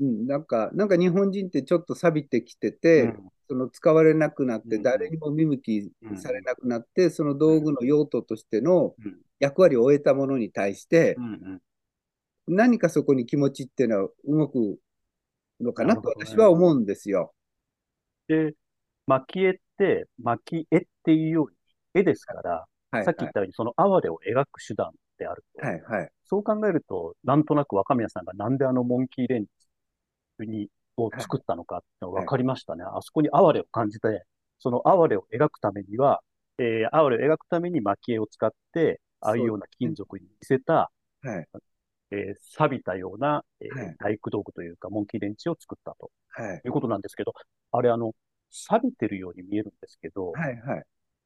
[0.00, 3.14] うん、なんか、なんか日本人ってちょっと錆びてきてて、ね。
[3.46, 11.60] その使われなくなって、うん誰にも見向きうんされなくなって、その道具の用途としてのうん役割を終えたものに対してう、んうん
[12.46, 14.78] 何かそこに気持ちっていうのは動く
[15.60, 17.32] のかなと私は思うんですよ。
[18.28, 18.54] で、
[19.06, 21.56] 蒔絵って、蒔絵っていうように
[21.94, 25.66] 絵ですから、はい、さっき言ったようにその哀れを描く手段であると。
[25.66, 26.10] はい、はい。
[26.24, 32.84] そう考えると、なんとなく若宮さんがなんであのモンキーレンチにを作ったのかって分かりましたね。
[32.84, 34.24] あそこに哀れを感じて、
[34.58, 36.20] その哀れを描くためには、
[36.58, 40.90] えー、哀れを描くために蒔絵を使って、ああいうような金属に見せた、
[41.22, 41.48] はい、
[42.10, 47.32] えー錆びたような、えーはい大工道具というか、モンキーレンチを作ったとはい、いうことなんですけど、
[47.72, 48.12] あれ、あの、
[48.50, 50.84] 錆びてるように見えるんですけど、はい、はい。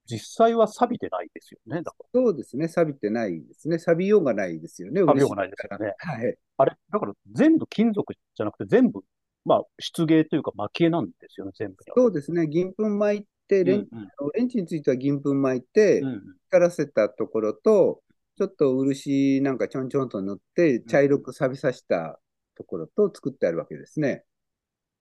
[0.08, 1.82] 実際は錆びてないですよね。
[1.82, 2.68] だかそうですね。
[2.68, 3.78] 錆びてないですね。
[3.78, 5.02] 錆びようがないですよね。
[5.02, 6.26] 錆びようがないですよねはい。
[6.26, 6.32] ら。
[6.58, 9.00] あれ、だから全部金属じゃなくて全部、
[9.44, 11.76] まあ、漆芸というか蒔絵なんですよね、全部。
[11.96, 12.46] そうですね。
[12.46, 18.02] 銀粉巻いて、レン,、うんうんレンチについては銀粉巻いて、うんうん光らせたところと、
[18.38, 22.18] ちょっと漆なんかちょんちょんと塗って、茶色く錆びさせた
[22.56, 24.24] ところと作ってあるわけですね。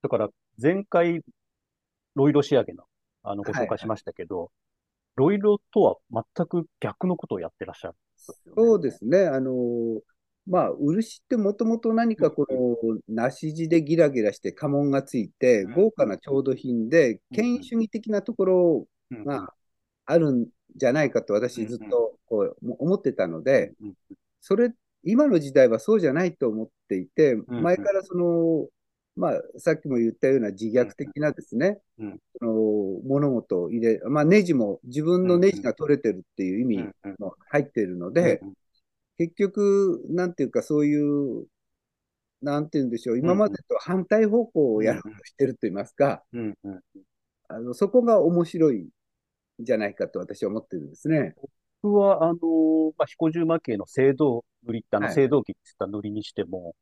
[0.01, 0.29] だから、
[0.61, 1.21] 前回、
[2.15, 2.83] ロイロ仕上げの、
[3.23, 4.51] あの、ご紹はい介しましたけど、
[5.17, 8.63] ロイロとは全く逆のことをやってらっしゃるんですよね。
[8.69, 9.25] そうですね。
[9.25, 9.51] あの、
[10.45, 15.73] まあ、漆ってもともと何かこの、梨地でギラギラして家紋がついて、うん。
[15.73, 18.87] 豪華な調度品で、権威主義的なところ
[19.25, 19.53] が
[20.05, 23.93] あるんじゃないかと私ずっとこう思ってたので、うん
[24.39, 24.71] それ、
[25.03, 27.43] 今の時代はそうじゃないと思っていて、ん。
[27.47, 28.67] 前からその、
[29.17, 32.19] まあ、さっきも言ったような自虐的なですね、うん。
[32.39, 32.53] その
[33.05, 38.53] 物事を入れ、まあ、ネジも自分のネジが取れてるっていう意味も入っているので、うん
[39.19, 41.47] 結局、なんていうか、そういう
[42.41, 46.81] なんて言うんでしょう、今までと反対方向をやろうとしてると言いますか、うんうん。
[47.47, 48.89] あのそこが面白いん
[49.59, 51.35] じゃないかと私は思ってるんですね。
[51.81, 52.37] 僕は、あの、
[52.97, 55.23] まあ、彦十魔系の青銅塗りって、あの、はい。
[55.23, 56.75] 青銅器って言った塗りにしても、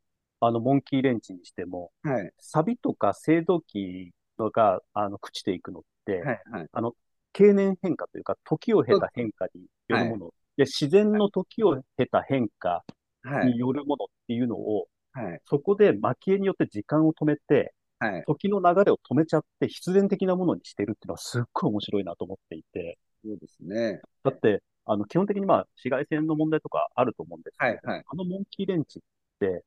[0.47, 6.67] あの、モンキーレンチにしても、はい、サビとか青銅器のが、あの、朽ちていくのって、はい、はい。
[6.71, 6.93] あの、
[7.33, 12.85] 経年変化というか、時を経た変化によるもの、で自然の時を経た変化
[13.25, 18.23] はい、によるものっていうのを、はい、そこで蒔絵によって時間を止めて、はい。
[18.27, 24.01] 時の流れを止めちゃって必然的なものにしてるっていうのはすっごい面白いなと思っていて、そうですね。
[24.23, 28.03] だって、あの、基本的にまあ、紫外線の問題とかあると思うんですけど、はいはい。
[28.05, 29.01] あのモンキーレンチっ
[29.39, 29.63] て、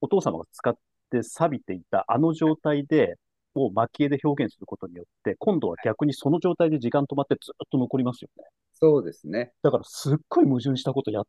[0.00, 0.74] お父様が使っ
[1.10, 3.16] て錆びていたあの状態で、
[3.54, 8.44] を蒔絵で表現することによって、今度は逆にその状態で時間止まってずっと残りますよね。
[8.74, 9.52] そうですね。
[9.62, 11.24] だからすっごい矛盾したことやっ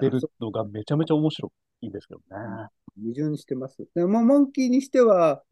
[0.00, 2.68] てるのがめちゃめちゃ面白いんですけどね。
[2.96, 3.86] 矛盾してます。
[3.94, 5.42] でも、モンキーにしては、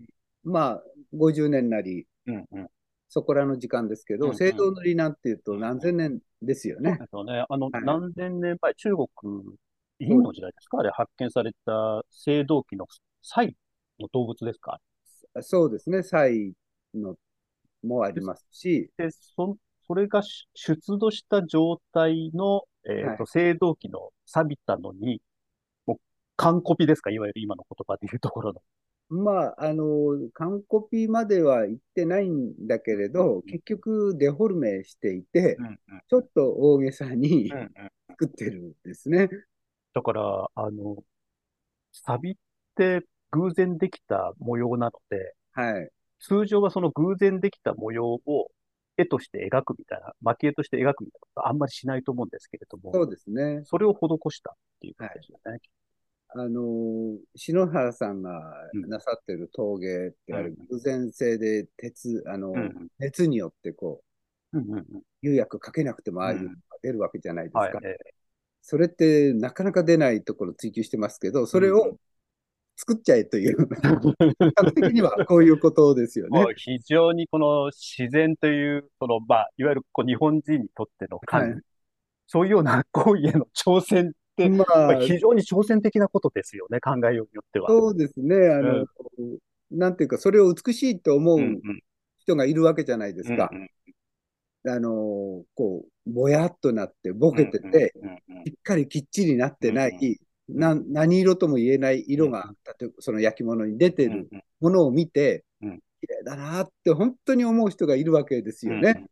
[0.45, 0.83] まあ、
[1.15, 2.69] 50年なり、うんうん。
[3.09, 7.33] そこらの時間ですけど、うんうん青銅塗りなんていうと何千年ですよねそうで。
[7.33, 7.45] すよね。
[7.47, 9.09] あの、はい何千年前、中国、
[10.05, 10.79] 殷の時代ですか？
[10.79, 12.03] あれ発見された青
[12.47, 12.87] 銅器の
[13.23, 13.57] サイ
[14.01, 14.81] の動物ですか？
[15.41, 16.03] そうですね。
[16.03, 16.53] サイ
[16.95, 17.15] の
[17.83, 25.21] もありますし、で、そ、それがし出土した状態の、えっと、青銅器の錆びたのに、
[25.87, 25.97] もう、
[26.37, 27.11] 完コピですか？
[27.11, 28.61] いわゆる今の言葉で言うところの。
[29.09, 29.85] まあ、あの、
[30.33, 35.79] 完コピまでは言ってないんだけれど、結局デフォルメしていて、うんうん。
[36.09, 37.53] ちょっと大げさに
[38.09, 39.29] 作ってるんですね。
[39.95, 41.05] だから、あの、
[41.93, 42.37] 錆びっ
[42.77, 45.91] て偶然できた模様なので、はい。
[46.21, 48.51] 通常はその偶然できた模様を
[48.97, 53.63] 絵として描くみたいな、蒔絵として描くみたいなことはあんまりしないと思うんですけれども、そうですね。
[53.65, 55.59] それを施したっていうことですよね。
[56.35, 64.03] あの、篠原さんがうんなさってる陶芸って、あれうん偶然性で鉄、あの、うんうん熱によってこ
[64.53, 67.59] う、うんうんうん釉薬かけなくてもああいううんのが出るわけじゃないですか。
[67.61, 67.73] はい。
[67.85, 67.97] え
[68.63, 71.75] それってなかなか出ないところを追求してますけど、それうん。
[71.75, 71.97] うを
[72.77, 76.45] 作っちゃえという、ー感覚的にはこういうことですよね。
[76.57, 81.61] 非常にこの自然という、その、まあ、いわゆるこう日本人にとっての神、はい。
[82.27, 87.69] そういうような行為への挑戦って、ままああ、非常に挑戦的なことですよね、考えようによっては。
[87.69, 88.37] そうですね。
[88.49, 88.87] あの、
[89.71, 91.81] なんていうか、それを美しいと思うんううん。
[92.21, 93.51] 人がいるわけじゃないですか。
[93.53, 93.69] うん
[94.67, 97.93] あの、こう、ぼやっとなって、ボケてうんて、
[98.47, 109.05] しっかりきっちりなってなうんい、な何色とも言えない色が、例えばその焼き物に出てるうんものを見てうん、綺麗だなって本当に思う人がいるわけですようんね。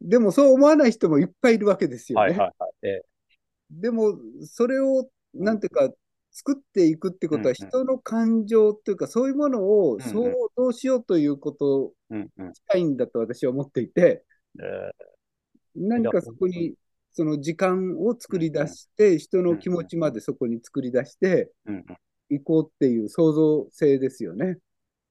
[0.00, 2.46] でもそう思わない人もいっぱいいるわけですよね。
[3.70, 5.90] でも、それを、なんていうか、
[6.30, 11.92] 作っていくってことは、人の感情っていうか、そういうものをうん想像しようということ
[12.68, 14.33] 近いんだと私は思っていて、え
[15.74, 16.74] 何かそこに、
[17.12, 21.96] その時間を作り出して、人の気持ちまでそこに作り出してえうんうん
[22.30, 24.56] いこうっていう創造性ですよね。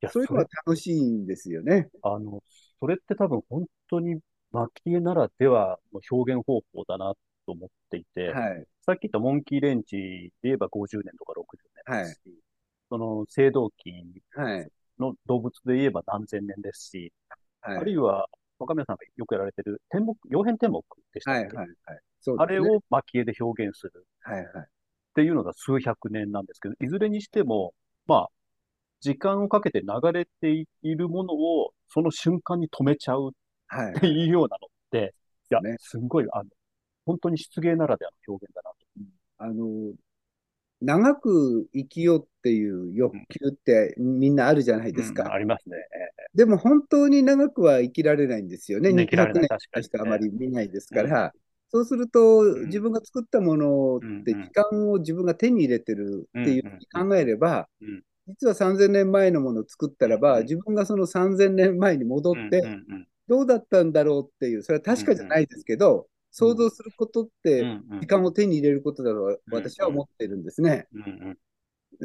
[0.01, 1.89] いや、そういうのは楽しいんですよね。
[2.01, 2.43] あの、
[2.79, 4.19] それって多分本当に
[4.51, 7.13] 蒔絵ならではの表現方法だな
[7.45, 8.65] と思っていて、はい。
[8.85, 12.39] さっき言ったモンキーレンチで言えば50年とか60年ですし、
[12.89, 13.91] その青銅器
[14.35, 14.69] はい。
[14.99, 17.13] の動物で言えば何千年ですし、
[17.61, 17.77] はい。
[17.77, 18.27] あるいは
[18.63, 20.81] 若宮さんがよくやられてる天目、曜変天目
[21.13, 21.43] でしたはい。
[21.43, 21.67] っけ、はい。
[21.85, 21.99] はい。
[22.21, 22.45] そうあ。
[22.45, 24.45] れを蒔絵で表現するはい。
[24.45, 24.63] はい。
[24.63, 27.73] っていうのが数百年なんですけど、いずれにしても、
[28.07, 28.27] まあ、
[29.01, 33.31] 時間をかけて流れているものをその瞬間に止めちゃう
[33.67, 33.93] はい。
[33.97, 35.13] っていうようなのって、
[35.51, 36.49] いやね、すんごい、あの、
[37.05, 38.77] 本当に漆芸ならではの表現だなと。
[39.39, 39.93] あの、
[40.81, 45.31] 長く生きようっていう欲求ってみんなあるじゃないですうんか。
[45.31, 45.77] ありますね。
[46.35, 48.91] でも本当に長くは生きられないんですよね。
[48.91, 51.31] 生きられない200年確かにねしかあまり見ないですから。
[51.69, 70.87] そうすると、ん自分が作ったものってうんうん時間を自分が手に入れてるっていうふうに考えればうん、実は3000年前のものを作ったらば、うん自分がその3000年前に戻って、うんうんうんどうだったんだろうっていう、それは確かじゃないですけど、想像することって、うんうん時間を手に入れることだと私は思ってるんですね。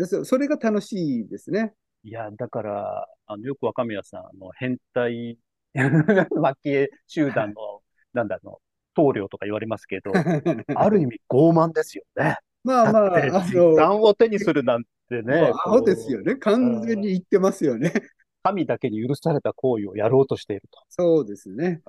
[0.07, 1.75] そそれが楽しいですね。
[2.05, 5.39] いや、だから、あの、よく若宮さん、あの、変態、
[5.75, 8.59] 蒔絵集団の、なんだ、あの、
[8.95, 10.13] 棟梁とか言われますけど、
[10.77, 12.37] ある意味傲慢ですよね。
[12.65, 16.37] まあまあ、あの、間を手にするなんてね、もうアホですよね。
[16.37, 17.93] 完全に言ってますよね。
[18.43, 20.81] 神だけに許された行為をやろうとしていると。
[20.89, 21.83] そうですね。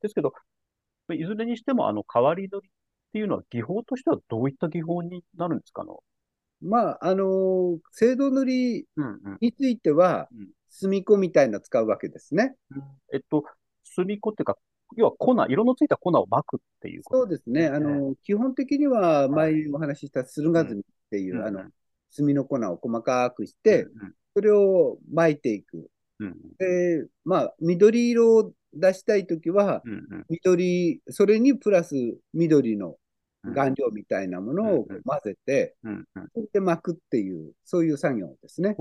[0.00, 0.32] ですけど、
[1.12, 2.72] いずれにしても、あの、変わり取りっ
[3.12, 5.82] ていうのは技法としてはどういった技法になるんですか？
[5.82, 6.02] あの、
[6.60, 8.86] まあ、あのー、青銅塗り。
[9.40, 10.28] については
[10.82, 12.54] うん、みたいな使うわけですね。
[13.12, 13.44] えっと、
[13.84, 14.56] 墨子っていうか、
[14.96, 17.66] 要は粉、色のついた粉をまくっていうことそうですね。
[17.66, 21.64] あのー、基本的には前お話しした駿河墨っていう、うんあの、
[22.10, 25.90] 墨の粉を細かくして、うんそれを巻いていく。
[26.20, 29.82] うんで、まあ、緑色を出したいときは、
[30.28, 31.96] 緑、それにプラス
[32.34, 32.96] 緑のうん
[33.54, 35.76] 顔料みたいなものを混ぜて、
[36.34, 38.76] それで巻くっていう、そういう作業ですね。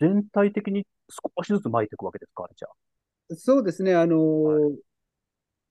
[0.00, 3.36] 全体的に少しずつ巻いていくわけですか、あれじゃあ。
[3.36, 4.76] そうですね、あのー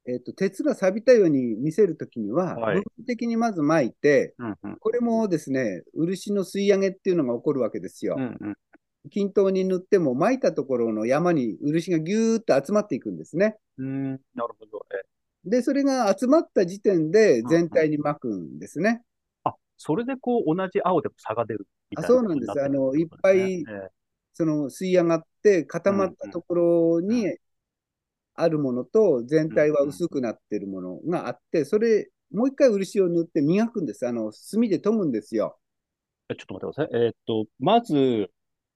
[0.10, 8.16] えっと、鉄が錆びたように見せるときには、はい部分的にまず巻いて、うんうんこれもですね、漆の吸い上げっていうのが起こるわけですよ。
[8.18, 8.58] うんうん
[9.10, 13.56] 均等に塗っても巻いたところの山に漆がぎゅーっと集まっていくんですね。
[13.78, 14.86] うん、なるほど。
[14.92, 15.08] え
[15.46, 19.02] で、それが集まった時点で全体に巻くんですね。
[19.44, 23.66] あ、それでこう、同じ青でも差が出るみたいなあそうなんですあのってことですねいっ
[24.34, 27.38] その吸い上がって固まったところに
[28.36, 34.08] あるものと全体は薄くなってるものがあって、それ、もう一回漆を塗って磨くんです。
[34.08, 35.58] あの、墨で研ぐんですよ。
[36.30, 37.04] えちょっと待ってください。
[37.06, 38.30] えーっと、まず、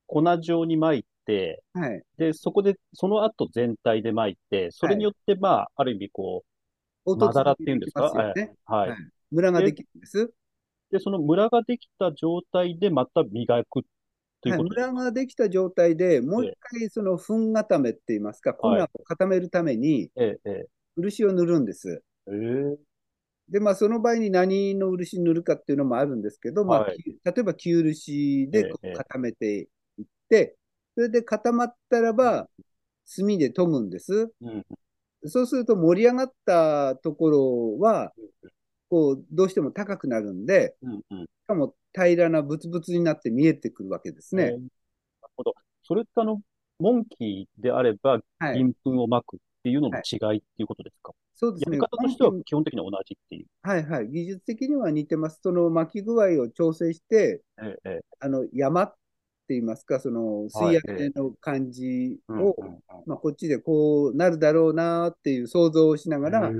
[0.07, 2.03] 粉状に巻いて、はい。
[2.17, 6.50] で、そこで、その後全体で巻いて、それによって、まあ、ある意味こう、
[7.05, 8.11] まだらっていうんですか？
[8.35, 8.53] ね。
[8.65, 8.89] はい。
[8.89, 8.97] はい。
[9.31, 10.31] ムラができるんです。
[10.91, 13.83] で、そのムラができた状態でまた磨く
[14.41, 14.75] というはい、ムこと？
[14.75, 18.81] ですかラができた状態でもう一回その粉固めって言いますか、粉はい。
[18.81, 20.65] を固めるためにええ、え
[20.97, 22.03] 漆を塗るんです。
[22.27, 22.77] え、え。
[22.77, 22.91] え
[23.49, 26.97] で、まあ、その場合に何の漆塗るかっていうのもあるんですけど、まあはい。
[27.03, 30.55] き例えば旧漆で固めていって、
[30.95, 32.49] それで固まったらば、
[33.15, 34.31] 炭で研ぐんです。
[34.41, 34.65] うん、
[35.25, 38.13] そうすると盛り上がったところは、
[38.89, 41.23] こう、どうしても高くなるんで、うん、うん。
[41.23, 44.43] しかも平らなブツブツになって見えてくるわけですね。
[44.43, 44.61] ええなる
[45.37, 45.53] ほど。
[45.83, 46.41] それってあの、
[46.79, 48.57] モンキーであれば、はい。
[48.57, 51.13] 銀粉を巻くっていうのの違いっていうことですか？
[51.35, 51.77] そうですね。
[51.77, 53.45] やり方としては基本的には同じっていう。
[53.61, 54.09] はいはい。
[54.09, 55.39] 技術的には似てます。
[55.43, 58.01] その巻き具合を調整して、ええ、ええ。
[58.19, 58.95] あの、山っ
[59.51, 62.55] て言いますか、その吸い上げの感じを、
[63.05, 66.51] まあ、こっちでこうなるだろうなっていう想像をしながら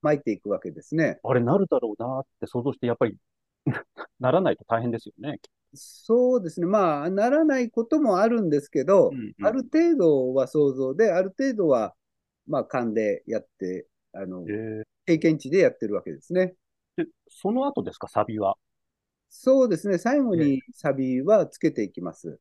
[0.00, 1.18] 巻いていくわけですね。
[1.22, 3.16] あれなるだろうなって想像して、やっぱり
[4.18, 5.40] ならないと大変ですよね。
[5.74, 6.66] そうですね。
[6.66, 11.94] まあ、ならないこともあるんですけど、うんうんある程度は想像で、ある程度は、
[12.46, 16.54] まあ、勘でやって、あの、え経験値でやってるわけですね。
[16.96, 18.56] えで、その後ですか、サビは？
[19.30, 19.98] そうですね。
[19.98, 22.38] 最後にサビはつけていきます。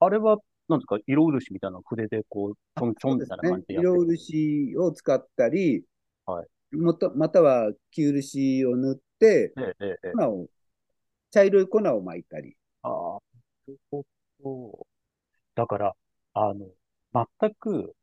[0.00, 3.74] あれは、なんですか、色漆みたいなの筆でこう、ちょんちょんみたいな感じで。
[3.74, 3.98] やってる？
[3.98, 5.84] 色漆を使ったり、
[6.26, 10.12] はいもとまたは旧漆を塗って、ええ、ええ、ええ。
[10.12, 10.48] 粉を、
[11.30, 12.56] 茶色い粉を巻いたり。
[12.82, 13.18] ああ、な
[13.68, 14.04] るほ
[14.42, 14.86] ど。
[15.54, 15.94] だから、
[16.34, 16.66] あの、
[17.40, 17.94] 全く、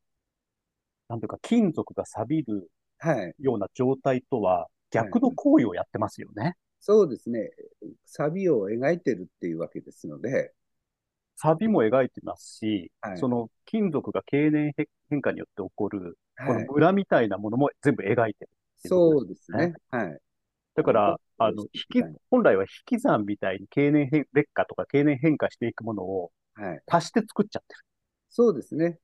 [1.10, 3.36] なんていうか、金属が錆びるはい。
[3.39, 6.56] ような状態とは逆の行為をやってますよね。
[6.82, 7.52] そうですね。
[8.06, 10.54] 錆を描いてるっていうわけですので、
[11.36, 16.67] 錆も描いてますし、はいその金属が経年変変化によって起こる、こはい。
[16.67, 18.50] のムラみたいなものも全部描いてる。
[18.78, 19.78] そうですね。
[19.89, 20.22] はい。
[20.76, 26.84] だから、あの、引き、本来は引き算みたいに経年変、劣化とか経年変化していくものをはい。
[26.88, 27.82] 足して作っちゃってる。
[28.32, 29.00] そうですね。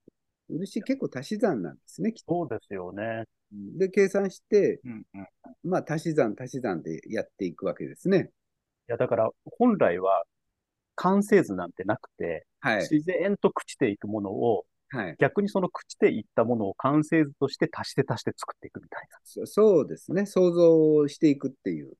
[0.49, 2.27] 漆結構足し算なんですね、きっと。
[2.27, 3.23] そうですよね。
[3.51, 5.21] で、計算して、うんうん。
[5.21, 5.25] い
[5.63, 8.31] まあ、足し算、足し算でやっていくわけですね。
[8.87, 10.23] や、だから、本来は
[10.95, 12.77] 完成図なんてなくて、はい。
[12.89, 15.15] 自然と朽ちていくものを、はい。
[15.19, 19.19] 逆にその朽ちていったものを完成図として足して足して作っていくみたいな。
[19.23, 20.25] そそうですね。
[20.25, 21.93] 想像していくっていう。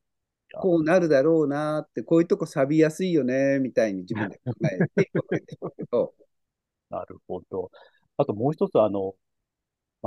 [0.49, 6.13] やこうなるだろうなって、こういうとこ錆びやすいよね、みたいに自分で考えていくわけですけど、
[6.89, 7.69] なるほど。
[8.15, 9.15] あともう一つ、あの、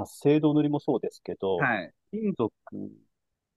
[0.00, 1.92] まあ、青銅塗りもそうですけど、はい。
[2.10, 2.52] 金属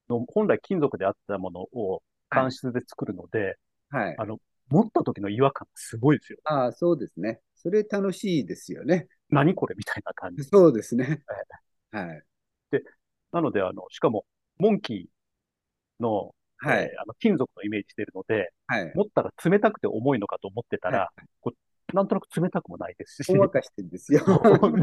[0.10, 3.58] の、本来金属であったものを乾質で作るので、
[3.90, 4.16] はい。
[4.18, 6.40] あの、持った時の違和感すごいですよ。
[6.46, 7.40] ああ、そうですね。
[7.56, 9.08] それ楽しいですよね。
[9.30, 10.44] 何これみたいな感じ。
[10.52, 11.24] そうですね。
[11.92, 12.24] はい。
[13.32, 14.26] なので、あの、しかも、
[14.58, 16.84] モンキーの、はい。
[16.84, 18.92] えーあの金属のイメージしてるので、はい。
[18.96, 21.10] 持ったら冷たくて重いのかと思ってたら、は
[21.42, 21.58] こう
[21.94, 24.22] なんとなく冷たくもないですし、ほんわかしてるんですよ。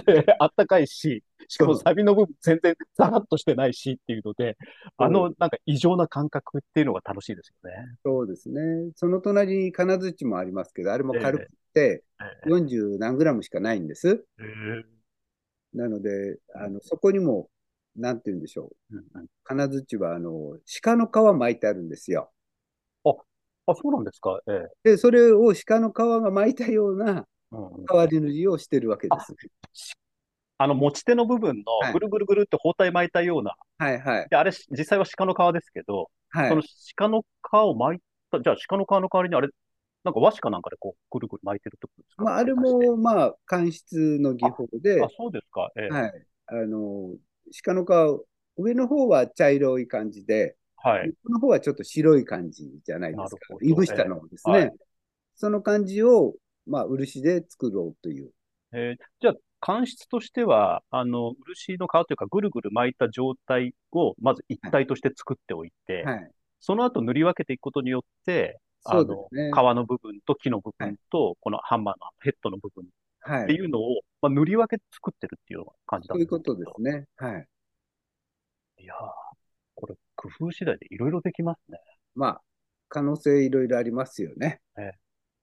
[0.06, 4.56] で、あったかいし、しかもサビの部分全然ザラッとしてないしっていうので、
[4.96, 7.96] あのなんか異常な感覚っていうのが楽しいですよね。
[8.04, 8.92] そうですね。
[8.96, 12.02] その隣に金槌もありますけど、あれも軽くて
[12.44, 14.24] え40何グラムしかないんです。
[14.38, 15.00] えー
[15.72, 17.48] なので、あのそこにも、
[17.96, 18.98] なんて言うんでしょう。
[19.44, 22.30] 金槌は、あの、鹿の皮巻いてあるんですよ。
[23.66, 24.40] あ、そうなんですか？
[24.48, 24.90] ええ。
[24.92, 27.26] で、それを鹿の皮が巻いたような
[27.88, 29.34] 変わり塗りをしてるわけです。
[30.58, 34.26] あの、持ち手の部分はいのぐるぐるぐるって包帯巻いたような、はいはい。
[34.28, 36.62] で、あれ、実際は鹿の皮ですけど、はいその。
[36.96, 39.48] 鹿の皮を巻いた、じゃあ鹿の皮の代わりにあれ、
[40.04, 42.24] なんか和紙かなんかでこう、ぐるぐる巻いてるってことですか？
[42.24, 45.70] まあ、あれも、まあ、乾湿の技法で、あ、そうですか。
[45.76, 45.88] ええ。
[45.88, 46.26] はい。
[46.46, 47.14] あの、
[47.64, 48.24] 鹿の皮、
[48.58, 51.12] 上の方は茶色い感じで、はい。
[51.22, 54.58] この方はちょっと白い感じじゃないですかいぶしたのをですね。
[54.58, 54.72] ええはい
[55.36, 56.34] その感じを、
[56.66, 58.30] まあ、漆で作ろうという。
[58.72, 66.30] えーじゃあ、乾質としては、あの、漆の皮というか、ぐるぐる巻いた状態を、まず一体として作っておいて、はい。
[66.60, 73.54] その後塗り分けていくことによって、あの、ね皮の部分と木の部分と、このハンマーのヘッドの部分ってはい。
[73.54, 77.06] いうのを、まあ、塗り分けて作ってるっていう感じだそういうことですね。
[77.16, 77.46] はい。
[78.78, 79.29] いやー、
[79.80, 81.78] これ、工夫次第でいろいろできますね。
[82.14, 82.42] まあ、
[82.88, 84.60] 可能性いろいろありますよね。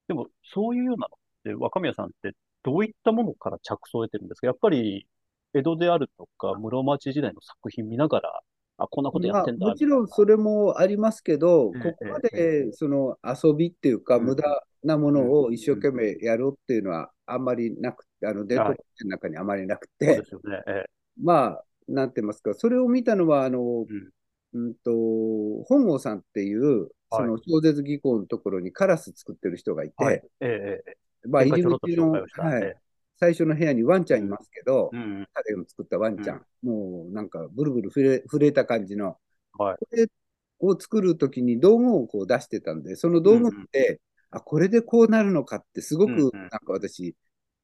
[0.07, 1.15] でも、そういうようなの。
[1.15, 2.31] って、若宮さんって
[2.63, 4.47] どういったものから着想を得てるんですか？
[4.47, 5.07] やっぱり、
[5.53, 8.41] 江戸であるとか、室町時代の作品見ながら、
[8.77, 14.25] あ、こんなことやまあ、ってんだ、もちろんそれもありますけど、ええここまえでその遊びっていうか、うん。
[14.25, 14.43] 無駄
[14.83, 20.61] なものを一生懸命やろうっていうのはあんまりなくて、あの伝統はいの中にあまりなくそうてで、すよね。
[20.67, 20.85] え。
[21.21, 24.09] まあ、なんて言いますか、それを見たのは、あの、うん
[24.57, 30.15] うんと、本郷さんっていう、その超絶技巧のところにカラス作ってる人がいて、えはい。
[30.15, 30.97] ええええ。
[31.27, 32.11] まあ、入り口の。
[32.11, 32.19] は
[32.59, 32.75] い、え
[33.19, 35.27] 最初の部屋にワンちゃんいますけど、えうん。
[35.33, 39.17] 彼の作ったワンちゃん、もうなんかブルブル震え震えた感じの、
[39.57, 39.77] はい。
[39.79, 40.07] これ
[40.59, 44.01] を作るときに道具をこう出してたんで、その道具って、
[44.31, 46.31] あ、これでこうなるのかってすごうんうん。
[46.31, 47.15] くなんか私、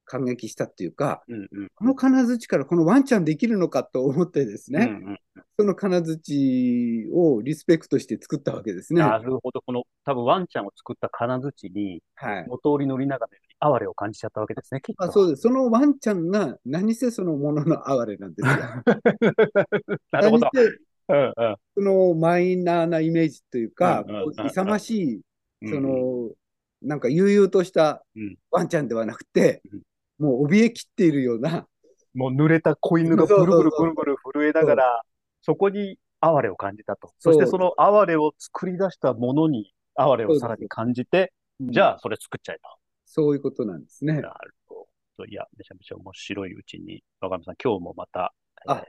[0.06, 1.68] 感激したっていうか、うんうん。
[1.76, 5.20] この金槌からこのワンちゃんできるのかと思ってですね、うんうん
[5.56, 9.02] その金槌をリスペクトして作ったわけですね。
[9.02, 9.62] なるほど。
[9.62, 12.46] この、多分ワンちゃんを作った金槌に、はい。
[12.48, 15.04] 元通り乗りながら哀れを感じちゃったわけですね、きっと。
[15.04, 15.44] あそうです。
[15.44, 18.56] そのワンちゃんが何せそのものの哀れなんですよ。
[20.12, 20.50] なるほど。
[21.10, 25.22] うんうんそのマイナーなイメージというか、うんうんうん勇ましい、
[25.62, 26.32] うんその、
[26.82, 29.82] なんか悠々としたうんワンちゃんではなくて、うん
[30.24, 31.68] もう怯えきっているような、
[32.14, 35.02] もう濡れた子犬がブルブルブルブル震えながら、
[35.42, 37.12] そこに哀れを感じたと。
[37.20, 42.62] そしてその哀れを作り出したものに哀れをさらに感じて、じゃあそれ作っちゃえと。
[43.06, 44.14] そういうことなんですね。
[44.14, 45.26] なるほど。
[45.26, 46.54] いや、めちゃめちゃ面白い。
[46.56, 48.86] うちに、若見さん、今日もまた、えあー、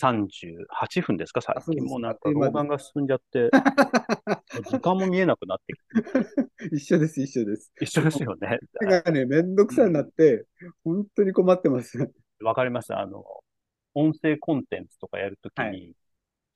[0.00, 3.50] 38分ですか最近もうなんか老眼が進んじゃって、
[4.70, 7.72] 時間も見えなくなってきて、一緒です、一緒です。
[7.80, 8.58] 一緒ですよね。
[8.74, 10.46] それがね、めんどくさになって、
[10.84, 11.98] 本当に困ってます。
[12.42, 13.00] わかりました。
[13.00, 13.24] あの、
[13.94, 15.94] 音声コンテンツとかやるときはに、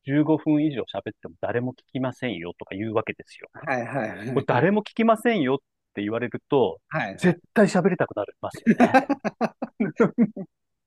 [0.06, 3.48] 15分以上喋っても誰も聞きませんよとか言うわけですよ。
[3.52, 4.28] はいはいはい。
[4.34, 5.58] これ誰も聞きませんよっ
[5.94, 9.06] て言われると、はい、絶対喋りたくなりますよね。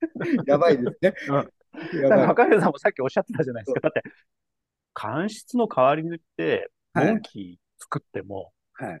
[0.46, 1.14] やばいですね。
[1.28, 1.50] うん
[2.28, 3.80] 若宮さんもさっきおっしゃってたじゃないですか。
[3.80, 4.02] だって、
[4.92, 9.00] 乾湿の代わりにって、はいモンキー作っても、はい。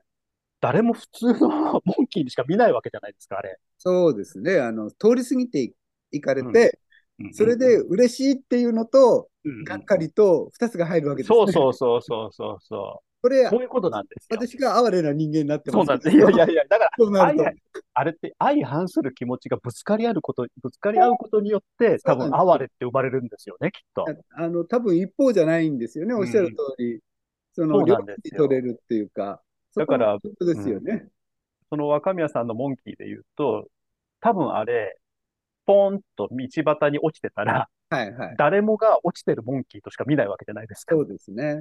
[0.60, 3.58] 誰も普通のモンキーにしか見ないわけじゃないですか、あれ。
[3.78, 4.60] そうですね。
[4.60, 5.72] あの、通り過ぎて
[6.10, 11.36] いかれて、うんそれで、嬉しいっていうのと、うんがっかりと2つが入るわけですね。
[11.36, 14.36] そうそうそうそうそうそこれう。、そういうことなんですよ。
[14.38, 16.14] 私が哀れな人間になってそうなんです。
[16.14, 17.54] いやいやいや、だから、なると相。
[17.94, 24.04] あれって相反する気持ちがぶつかり合うこと、ぶつかり合うことによって、多分哀れって生まれるんですよね、きっと。
[24.36, 26.12] あの、多分一方じゃないんですよね。
[26.12, 27.00] おっしゃる通り。
[27.54, 29.40] そその、両方に取れるっていうか。
[29.74, 31.08] だからですよね。
[31.70, 33.68] その若宮さんのモンキーで言うと、
[34.20, 34.98] 多分あれ、
[35.64, 38.34] ポーンと道端に落ちてたら、はいはい。
[38.36, 40.94] 誰もが落ちてるモンキーとしか見ないわけじゃないですか。
[40.94, 41.58] そうですね。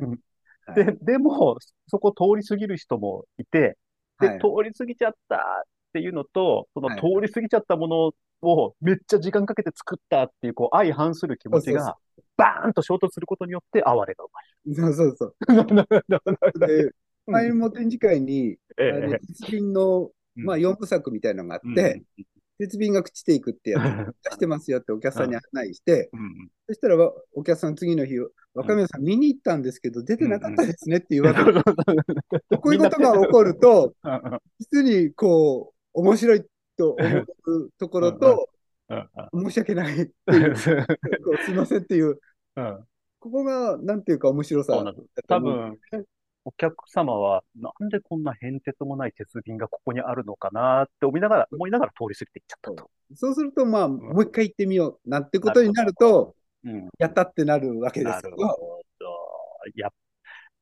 [0.76, 1.58] で、でも、
[1.88, 3.78] そこ通り過ぎる人もいて、
[4.20, 4.40] で、はい。
[4.40, 5.40] 通り過ぎちゃったっ
[5.94, 7.00] ていうのと、そのはい。
[7.00, 8.12] 通り過ぎちゃったもの
[8.42, 11.98] をめっちゃ時間かけて作ったっていう、こう、相反する気持ちそうそうが、
[12.38, 14.26] バーンと衝突することによって哀れが
[14.76, 15.36] そうそうそう。
[15.48, 16.04] 生まれ
[16.68, 16.88] る。
[16.88, 16.92] で、
[17.28, 22.02] 前も展示会に、ええ、鉄瓶の、まあ、4部作みたいなのがあって、
[22.60, 23.84] 鉄瓶が朽ちていくってやつ
[24.30, 26.20] 出してますよってお客さんに案内して、うん。
[26.20, 28.14] うんそしたらわお客さん次の日、
[28.54, 31.44] 若宮さん見に行ったんですけど、出てなかったですねって言われて、
[32.58, 33.94] こういうことが起こると、
[34.60, 36.46] 実にこう、面白い
[36.78, 38.50] と思うところと、
[38.90, 40.72] うん申し訳ないっていう、 す
[41.52, 42.20] いませんっていう、
[42.56, 42.88] うん。
[43.20, 44.94] ここが、なんていうか面白さ。
[45.28, 45.80] 多分、
[46.46, 52.90] お客様は、なんでこんな変哲もない鉄瓶がここにあるのかなって思いながら、思いながら通り過ぎていっちゃったと。
[53.16, 56.36] そうすると、まあ、もう一回行ってみようなんてことになると、
[56.66, 56.90] うん。
[56.98, 59.06] やったってなるわけですけど、なるほど。
[59.74, 59.90] いや、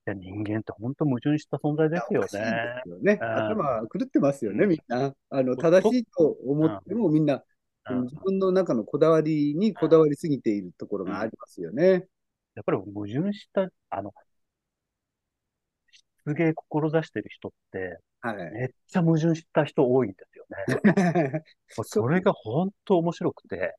[0.06, 2.82] や人間って本当矛盾した存在ですよね。
[2.86, 3.20] よね。
[3.22, 5.14] うん頭狂ってますよね、うんみんな。
[5.30, 7.42] あの、と正しいと思ってもみんな、うん
[8.04, 12.06] 自分の中のこだわりにこだわりすぎているところがありますよね。
[12.54, 14.14] やっぱり矛盾した、あの、
[16.26, 18.52] 失芸志してる人って、はい。
[18.52, 21.44] めっちゃ矛盾した人多いんですよね。
[21.84, 23.76] それが本当面白くて、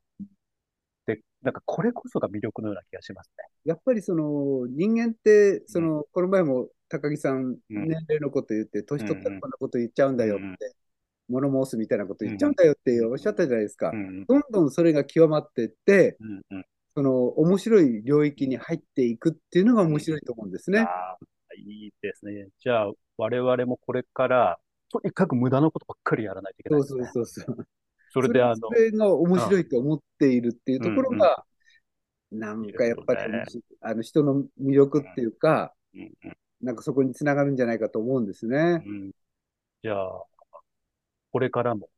[1.07, 3.45] で、なんかこれこそが魅力のような気がしますね。
[3.65, 10.73] やっぱりその人間って、その、この前も高木さん、うん年齢のこと言って、年取ったらこんなこと言っちゃうんだよっうんうんて、
[11.29, 13.97] 物申すみたいなこと言っちゃうんだよっておっしゃったじゃないですかう。
[13.97, 16.65] んどんどんそれが極まっていって、うんうん
[16.95, 20.87] その面白い領域に入っていくっていうのが面白いと思うんですね。
[21.57, 22.49] いいですね。
[22.59, 24.59] じゃあ、我々もこれから、
[24.91, 26.87] とにかく無駄なことばっかりやらないといけないね。
[26.87, 27.67] そうそうそう。
[28.11, 31.45] それで、あの、それが面白いと思っているっていうところが、
[32.31, 38.85] なんかやっぱりいいですよあの人の魅力っていうか、うんうんなんかそこにつながるんじゃないかと思うんですね。
[38.87, 39.11] うん
[39.83, 40.23] じゃあ、
[41.33, 41.89] これからも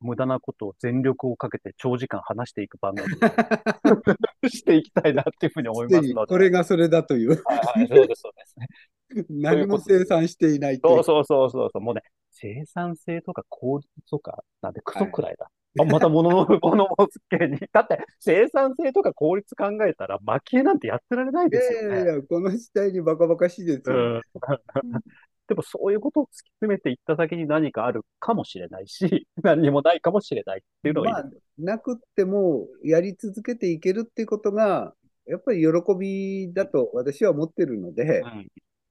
[0.00, 6.26] 無駄なことを全力をかけて長時間話していく番組を していきたいなっていうふうに思いますので。
[6.26, 8.66] これがそれだという、はいはい、そうです、そうですね。
[9.30, 11.82] 何も生産していないそううそうそうそうそう。
[11.82, 15.50] もうね、生産性とか効率とか、なんでクソくらいだ。
[15.80, 17.58] あまた物の、 物申す系に。
[17.72, 21.96] だって、生産性とか効率考えたら、蒔絵なんてやってられないいですよね。
[21.96, 23.96] やいやいや、この時代にバカバカしいですよ。
[23.96, 24.22] うん。
[25.46, 26.30] でも、そういうことを突き
[26.60, 31.24] 詰めていった先に何かあるかもしれないし、何にもないかもしれないっていうのがいいまあ
[31.58, 34.94] なくってもやり続けていけるっていうことが、
[35.26, 38.46] やっぱり喜びだと私は思ってるので、うん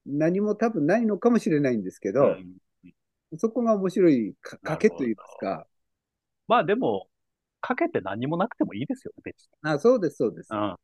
[0.06, 2.58] 何も多分ないのかもしれないんですけど、うん
[3.40, 5.66] そこが面白いか賭けといいますか。
[6.48, 7.08] まあでも、
[7.62, 9.50] かけて何もなくてもいいですよね、別に。
[9.64, 10.50] あ、そうです、そうです。
[10.52, 10.60] うん。
[10.60, 10.78] は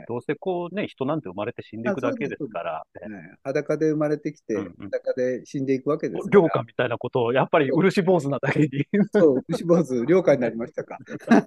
[0.00, 6.40] いどうせこうね、人なんて生まれて死んでいくだけですから、ねはい裸で生まれてきて、うんうん裸で死んでいくわけですから。
[6.40, 8.68] 良家みたいなことを、やっぱり漆坊主なだけに。
[9.12, 10.98] そう、牛坊主、 了解になりましたか。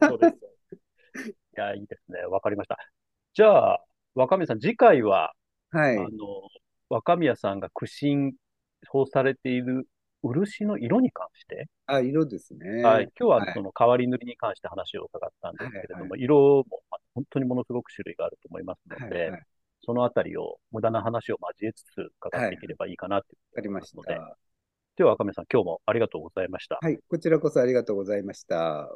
[0.02, 1.28] そうです。
[1.28, 2.26] いや、いいですね。
[2.26, 2.78] わかりました。
[3.34, 3.84] じゃあ、
[4.16, 5.34] 若宮さん、次回は、
[5.72, 6.02] はいあ。
[6.02, 6.10] の、
[6.90, 8.34] 若宮さんが苦心
[8.94, 9.88] をされている
[10.22, 12.84] 漆の色に関して、あ、色ですね。
[12.84, 19.42] はい、今日ははいその変わり塗りに関して話を伺ったんですけれども、はい色もまあ本当にものすごく種類があると思いますので、はいはい
[19.86, 24.38] そのあたりを無駄な話を交えつつ伺っていければいいかなとわかりましので、た。
[24.96, 26.80] では若宮さん、今日もありがとうございました。
[26.82, 28.90] はい、こちらこそありがとうございました。